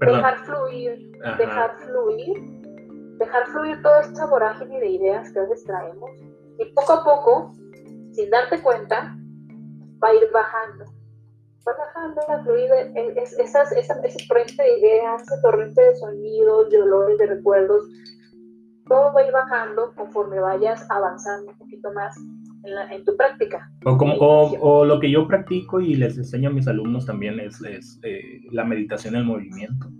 Dejar 0.00 0.38
fluir, 0.44 1.12
dejar 1.38 1.76
fluir, 1.78 2.62
dejar 3.18 3.46
fluir 3.46 3.82
toda 3.82 4.00
esta 4.00 4.26
vorágine 4.26 4.80
de 4.80 4.88
ideas 4.88 5.32
que 5.32 5.38
a 5.38 5.42
veces 5.42 5.64
traemos 5.64 6.10
y 6.58 6.64
poco 6.74 6.92
a 6.92 7.04
poco, 7.04 7.52
sin 8.12 8.30
darte 8.30 8.62
cuenta, 8.62 9.16
va 10.02 10.08
a 10.08 10.14
ir 10.14 10.28
bajando. 10.32 10.84
Va 11.66 11.72
bajando 11.76 12.20
la 12.28 12.42
fluida, 12.44 12.80
es, 13.16 13.38
esas, 13.38 13.72
esa, 13.72 13.94
ese 14.04 14.26
torrente 14.28 14.62
de 14.62 14.78
ideas, 14.78 15.22
ese 15.22 15.40
torrente 15.42 15.82
de 15.82 15.96
sonidos, 15.96 16.70
de 16.70 16.82
olores, 16.82 17.18
de 17.18 17.26
recuerdos, 17.26 17.84
todo 18.86 19.12
va 19.12 19.20
a 19.20 19.24
ir 19.24 19.32
bajando 19.32 19.92
conforme 19.96 20.38
vayas 20.38 20.86
avanzando 20.90 21.50
un 21.50 21.58
poquito 21.58 21.92
más 21.92 22.16
en, 22.66 23.04
tu 23.04 23.16
práctica. 23.16 23.70
O, 23.84 23.96
como, 23.96 24.14
o, 24.14 24.84
lo 24.84 25.00
que 25.00 25.10
yo 25.10 25.26
practico 25.26 25.80
y 25.80 25.94
les 25.94 26.16
enseño 26.18 26.50
a 26.50 26.52
mis 26.52 26.68
alumnos 26.68 27.06
también 27.06 27.38
es, 27.40 27.60
es 27.62 28.00
eh, 28.02 28.40
la 28.50 28.64
meditación 28.64 29.16
en 29.16 29.26
movimiento. 29.26 29.90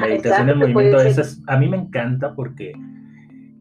meditación 0.00 0.50
en 0.50 0.58
movimiento, 0.58 1.00
es, 1.00 1.42
a 1.46 1.56
mí 1.58 1.68
me 1.68 1.76
encanta 1.76 2.34
porque, 2.34 2.72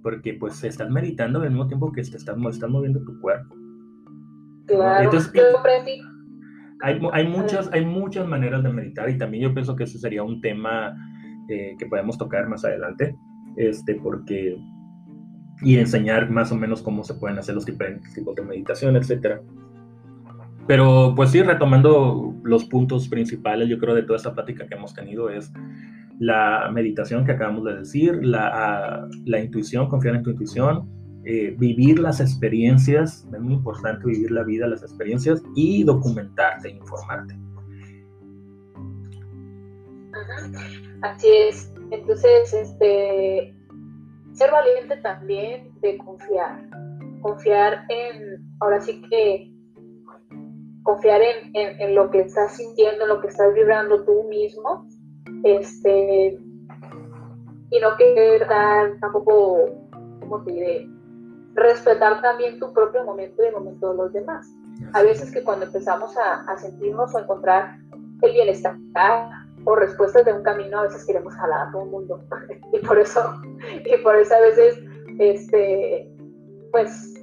porque 0.02 0.34
pues 0.34 0.63
estás 0.63 0.89
meditando 0.89 1.41
al 1.41 1.50
mismo 1.50 1.68
tiempo 1.68 1.91
que 1.91 2.02
te 2.04 2.18
estás, 2.18 2.38
estás 2.52 2.70
moviendo 2.70 3.04
tu 3.04 3.20
cuerpo. 3.20 3.56
Claro, 4.68 5.04
Entonces, 5.04 5.32
yo 5.34 5.44
hay, 6.82 7.00
hay, 7.13 7.28
muchas, 7.28 7.72
hay 7.72 7.86
muchas 7.86 8.28
maneras 8.28 8.63
de 8.63 8.70
meditar 8.70 9.10
y 9.10 9.18
también 9.18 9.44
yo 9.44 9.54
pienso 9.54 9.76
que 9.76 9.84
ese 9.84 10.00
sería 10.00 10.24
un 10.24 10.41
tema 10.41 10.96
eh, 11.48 11.76
que 11.78 11.86
podemos 11.86 12.18
tocar 12.18 12.48
más 12.48 12.65
adelante, 12.65 13.15
este, 13.56 13.96
porque 13.96 14.58
y 15.62 15.78
enseñar 15.78 16.30
más 16.30 16.52
o 16.52 16.56
menos 16.56 16.82
cómo 16.82 17.04
se 17.04 17.13
pueden 17.13 17.38
hacer 17.39 17.56
los 17.56 17.65
diferentes 17.65 18.13
tipos 18.13 18.36
de 18.36 18.44
meditación, 18.44 18.96
etc. 18.96 19.41
Pero 20.68 21.13
pues 21.15 21.32
sí, 21.32 21.41
retomando 21.41 22.36
los 22.44 22.65
puntos 22.65 23.08
principales, 23.08 23.70
yo 23.70 23.78
creo 23.78 23.96
de 23.96 24.04
toda 24.04 24.18
esta 24.18 24.34
plática 24.34 24.68
que 24.68 24.76
hemos 24.76 24.94
tenido 24.94 25.30
es 25.30 25.52
la 26.20 26.70
meditación 26.74 27.26
que 27.26 27.34
acabamos 27.34 27.65
de 27.65 27.78
decir, 27.78 28.26
la, 28.26 29.08
la 29.26 29.39
intuición, 29.39 29.89
confiar 29.89 30.15
en 30.15 30.24
tu 30.24 30.32
intuición, 30.32 30.89
eh, 31.28 31.56
vivir 31.58 31.98
las 31.98 32.20
experiencias, 32.22 33.28
es 33.34 33.39
muy 33.39 33.56
importante 33.56 34.06
vivir 34.06 34.30
la 34.30 34.44
vida, 34.44 34.68
las 34.68 34.84
experiencias 34.84 35.41
y 35.56 35.84
documentarte, 35.84 36.70
informarte. 36.70 37.36
Así 41.02 41.28
es. 41.28 41.74
Entonces, 41.89 42.54
este, 42.54 43.55
ser 44.36 44.52
valiente 44.52 44.98
también 44.98 45.71
de 45.80 45.98
confiar, 45.98 46.69
confiar 47.21 47.86
en, 47.89 48.45
ahora 48.60 48.82
sí 48.82 49.02
que, 49.10 49.52
confiar 50.84 51.21
en, 51.54 51.95
lo 51.95 52.12
que 52.12 52.19
estás 52.19 52.58
sintiendo, 52.58 53.04
en 53.04 53.10
lo 53.10 53.21
que 53.21 53.28
estás 53.28 53.54
vibrando 53.54 54.04
tú 54.04 54.26
mismo, 54.30 54.88
este, 55.43 56.38
y 57.71 57.80
no 57.80 57.98
querer 57.98 58.48
dar 58.48 59.00
tampoco, 59.00 59.69
como 60.19 60.43
te 60.43 60.52
diré? 60.52 60.88
Respetar 61.56 62.21
también 62.21 62.60
tu 62.60 62.74
propio 62.74 63.06
momento 63.06 63.41
y 63.41 63.48
el 63.48 63.54
momento 63.54 63.91
de 63.91 63.98
los 63.98 64.13
demás. 64.13 64.48
A 64.93 65.02
veces 65.02 65.32
que 65.32 65.43
cuando 65.43 65.65
empezamos 65.65 66.15
a, 66.17 66.41
a 66.41 66.58
sentirnos 66.58 67.15
o 67.15 67.17
a 67.17 67.21
encontrar 67.21 67.78
el 68.21 68.34
bienestar, 68.34 68.76
o 69.65 69.75
respuestas 69.75 70.25
de 70.25 70.34
un 70.34 70.43
camino, 70.43 70.80
a 70.80 70.84
veces 70.84 71.06
queremos 71.06 71.34
jalar 71.36 71.67
a 71.67 71.71
todo 71.71 71.84
el 71.84 71.89
mundo. 71.89 72.23
y 72.73 72.80
por 72.80 72.99
eso, 72.99 73.41
y 73.86 73.97
por 73.97 74.15
eso 74.15 74.36
a 74.36 74.39
veces, 74.39 74.80
este, 75.19 76.10
pues, 76.71 77.13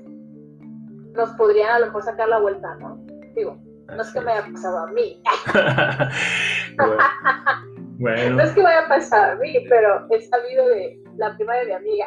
nos 1.14 1.30
podrían 1.30 1.70
a 1.70 1.78
lo 1.80 1.86
mejor 1.86 2.02
sacar 2.02 2.28
la 2.28 2.40
vuelta, 2.40 2.74
¿no? 2.76 3.04
Digo, 3.34 3.58
no 3.94 4.02
es 4.02 4.10
que 4.12 4.20
me 4.20 4.32
haya 4.32 4.46
pasado 4.52 4.78
a 4.78 4.86
mí. 4.88 5.22
bueno. 6.76 7.02
No 8.36 8.42
es 8.42 8.50
que 8.50 8.62
me 8.62 8.68
haya 8.68 8.88
pasado 8.88 9.32
a 9.32 9.34
mí, 9.36 9.64
pero 9.68 10.06
he 10.10 10.20
sabido 10.22 10.68
de 10.68 11.00
la 11.18 11.36
prima 11.36 11.54
de 11.56 11.66
mi 11.66 11.72
amiga. 11.72 12.06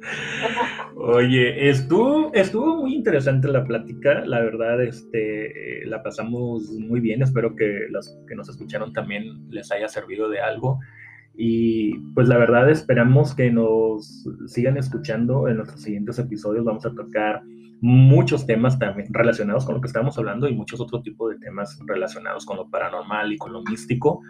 Oye, 0.96 1.70
estuvo, 1.70 2.32
estuvo 2.34 2.76
muy 2.76 2.94
interesante 2.94 3.48
la 3.48 3.64
plática, 3.64 4.24
la 4.24 4.40
verdad, 4.40 4.82
este, 4.82 5.84
la 5.86 6.02
pasamos 6.02 6.70
muy 6.70 7.00
bien, 7.00 7.22
espero 7.22 7.54
que 7.56 7.86
los 7.90 8.16
que 8.28 8.34
nos 8.34 8.48
escucharon 8.48 8.92
también 8.92 9.50
les 9.50 9.70
haya 9.72 9.88
servido 9.88 10.28
de 10.28 10.40
algo. 10.40 10.80
Y 11.34 11.98
pues 12.14 12.28
la 12.28 12.36
verdad 12.36 12.68
esperamos 12.70 13.34
que 13.34 13.50
nos 13.50 14.28
sigan 14.46 14.76
escuchando 14.76 15.48
en 15.48 15.56
nuestros 15.56 15.80
siguientes 15.80 16.18
episodios. 16.18 16.64
Vamos 16.64 16.84
a 16.84 16.94
tocar 16.94 17.42
muchos 17.80 18.46
temas 18.46 18.78
también 18.78 19.08
relacionados 19.12 19.64
con 19.64 19.76
lo 19.76 19.80
que 19.80 19.86
estamos 19.86 20.18
hablando 20.18 20.48
y 20.48 20.54
muchos 20.54 20.80
otros 20.80 21.02
tipos 21.02 21.30
de 21.30 21.38
temas 21.38 21.78
relacionados 21.86 22.44
con 22.44 22.58
lo 22.58 22.68
paranormal 22.68 23.32
y 23.32 23.38
con 23.38 23.52
lo 23.52 23.62
místico. 23.62 24.20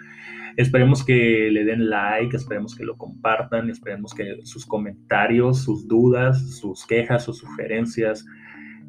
Esperemos 0.57 1.05
que 1.05 1.49
le 1.51 1.65
den 1.65 1.89
like, 1.89 2.37
esperemos 2.37 2.75
que 2.75 2.85
lo 2.85 2.97
compartan, 2.97 3.71
esperemos 3.71 4.15
que 4.15 4.39
sus 4.45 4.67
comentarios, 4.67 5.63
sus 5.63 5.87
dudas, 5.87 6.59
sus 6.59 6.87
quejas, 6.87 7.25
sus 7.25 7.39
sugerencias, 7.39 8.27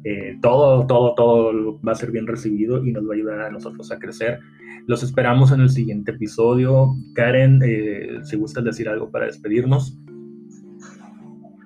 eh, 0.04 0.38
todo, 0.42 0.86
todo, 0.86 1.14
todo 1.14 1.80
va 1.82 1.92
a 1.92 1.94
ser 1.94 2.10
bien 2.10 2.26
recibido 2.26 2.84
y 2.84 2.92
nos 2.92 3.04
va 3.04 3.12
a 3.12 3.16
ayudar 3.16 3.40
a 3.40 3.50
nosotros 3.50 3.92
a 3.92 3.98
crecer. 3.98 4.40
Los 4.86 5.02
esperamos 5.02 5.52
en 5.52 5.60
el 5.60 5.70
siguiente 5.70 6.10
episodio. 6.10 6.94
Karen, 7.14 7.60
eh, 7.64 8.18
si 8.24 8.36
gustas 8.36 8.64
decir 8.64 8.88
algo 8.88 9.10
para 9.10 9.26
despedirnos. 9.26 9.96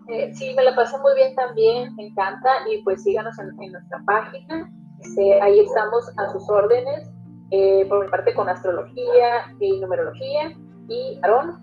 Eh, 0.09 0.33
sí, 0.35 0.53
me 0.55 0.63
la 0.63 0.77
pasé 0.77 0.99
muy 0.99 1.15
bien 1.17 1.35
también, 1.35 1.95
me 1.97 2.07
encanta 2.07 2.49
y 2.71 2.83
pues 2.83 3.03
síganos 3.03 3.37
en, 3.39 3.73
nuestra 3.73 4.03
página. 4.07 4.71
Este, 5.01 5.41
ahí 5.41 5.59
estamos 5.61 6.05
a 6.19 6.33
sus 6.33 6.49
órdenes 6.49 7.11
eh, 7.51 7.87
por 7.89 8.05
mi 8.05 8.11
parte 8.11 8.35
con 8.35 8.49
astrología 8.49 9.55
y 9.61 9.81
numerología 9.81 10.57
y 10.89 11.19
tarot. 11.21 11.59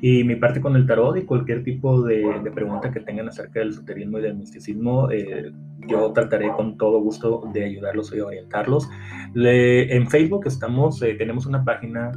Y 0.00 0.24
mi 0.24 0.36
parte 0.36 0.60
con 0.60 0.76
el 0.76 0.86
tarot 0.86 1.16
y 1.16 1.24
cualquier 1.24 1.64
tipo 1.64 2.02
de, 2.02 2.50
pregunta 2.54 2.90
que 2.90 3.00
tengan 3.00 3.28
acerca 3.28 3.60
del 3.60 3.70
esoterismo 3.70 4.18
y 4.18 4.22
del 4.22 4.36
misticismo, 4.36 5.10
eh, 5.10 5.52
yo 5.88 6.12
trataré 6.12 6.52
con 6.52 6.76
todo 6.76 7.00
gusto 7.00 7.42
de 7.52 7.64
ayudarlos 7.64 8.12
y 8.14 8.20
orientarlos. 8.20 8.88
en 9.34 10.08
Facebook 10.08 10.46
estamos, 10.46 11.02
eh, 11.02 11.14
tenemos 11.14 11.46
una 11.46 11.64
página 11.64 12.12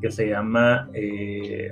que 0.00 0.10
se 0.10 0.28
llama, 0.28 0.88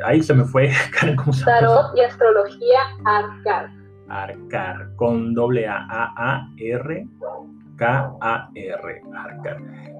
ahí 0.04 0.22
se 0.22 0.34
me 0.34 0.44
fue, 0.44 0.70
Karen, 0.98 1.16
¿cómo 1.16 1.32
se 1.32 1.44
llama? 1.44 1.60
Tarot 1.60 1.96
y 1.96 2.00
astrología 2.00 2.80
Arcar. 3.04 3.70
Arcar, 4.08 4.94
con 4.96 5.34
doble 5.34 5.66
A, 5.66 5.86
A, 5.88 6.14
A, 6.16 6.48
R, 6.58 7.06
K-A-R, 7.82 9.02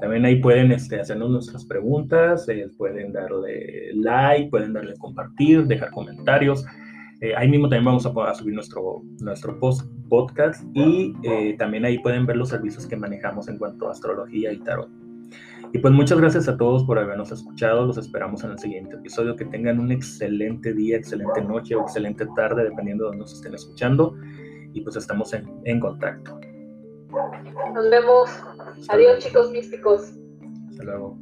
También 0.01 0.25
ahí 0.25 0.37
pueden 0.37 0.71
este, 0.71 1.01
hacernos 1.01 1.31
nuestras 1.31 1.65
preguntas, 1.65 2.49
eh, 2.49 2.71
pueden 2.79 3.13
darle 3.13 3.93
like, 3.95 4.51
pueden 4.51 4.73
darle 4.73 4.95
compartir, 4.99 5.67
dejar 5.67 5.91
comentarios. 5.91 6.65
Eh, 7.21 7.35
ahí 7.37 7.49
mismo 7.49 7.69
también 7.69 7.87
vamos 7.87 8.07
a, 8.07 8.35
subir 8.35 8.55
nuestro, 8.55 9.03
nuestro 9.21 9.59
post, 9.59 9.85
podcast 10.09 10.63
y 10.75 11.13
eh, 11.25 11.57
también 11.59 11.85
ahí 11.85 11.99
pueden 11.99 12.25
ver 12.25 12.37
los 12.37 12.51
servicios 12.51 12.87
que 12.87 12.97
manejamos 12.97 13.49
en 13.49 13.59
cuanto 13.59 13.89
a 13.89 13.91
astrología 13.91 14.53
y 14.53 14.59
tarot. 14.59 14.89
Y 15.73 15.79
pues 15.79 15.93
muchas 15.93 16.21
gracias 16.21 16.47
a 16.47 16.57
todos 16.57 16.85
por 16.85 17.01
habernos 17.01 17.33
escuchado. 17.33 17.85
Los 17.85 17.99
esperamos 17.99 18.45
en 18.45 18.53
el 18.53 18.59
siguiente 18.61 18.95
episodio. 18.95 19.35
Que 19.35 19.47
tengan 19.47 19.81
un 19.81 19.91
excelente 19.91 20.73
día, 20.73 20.99
excelente 20.99 21.43
noche 21.43 21.75
o 21.75 21.83
excelente 21.83 22.27
tarde, 22.37 22.63
dependiendo 22.63 23.05
de 23.05 23.09
donde 23.09 23.23
nos 23.23 23.33
estén 23.33 23.55
escuchando. 23.55 24.15
Y 24.73 24.83
pues 24.83 24.95
estamos 24.95 25.33
en, 25.33 25.49
en 25.65 25.81
contacto. 25.81 26.39
Nos 27.75 27.91
vemos. 27.91 28.31
Adiós, 28.89 29.19
chicos 29.19 29.51
místicos. 29.51 30.13
Hasta 30.71 30.85
luego. 30.85 31.19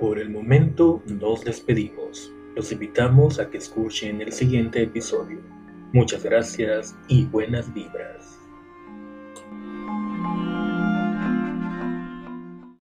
Por 0.00 0.18
el 0.18 0.30
momento 0.30 1.02
nos 1.06 1.44
despedimos. 1.44 2.32
Los 2.56 2.70
invitamos 2.72 3.38
a 3.38 3.48
que 3.48 3.58
escuchen 3.58 4.20
el 4.20 4.32
siguiente 4.32 4.82
episodio. 4.82 5.40
Muchas 5.92 6.24
gracias 6.24 6.96
y 7.08 7.24
buenas 7.26 7.72
vibras. 7.72 8.43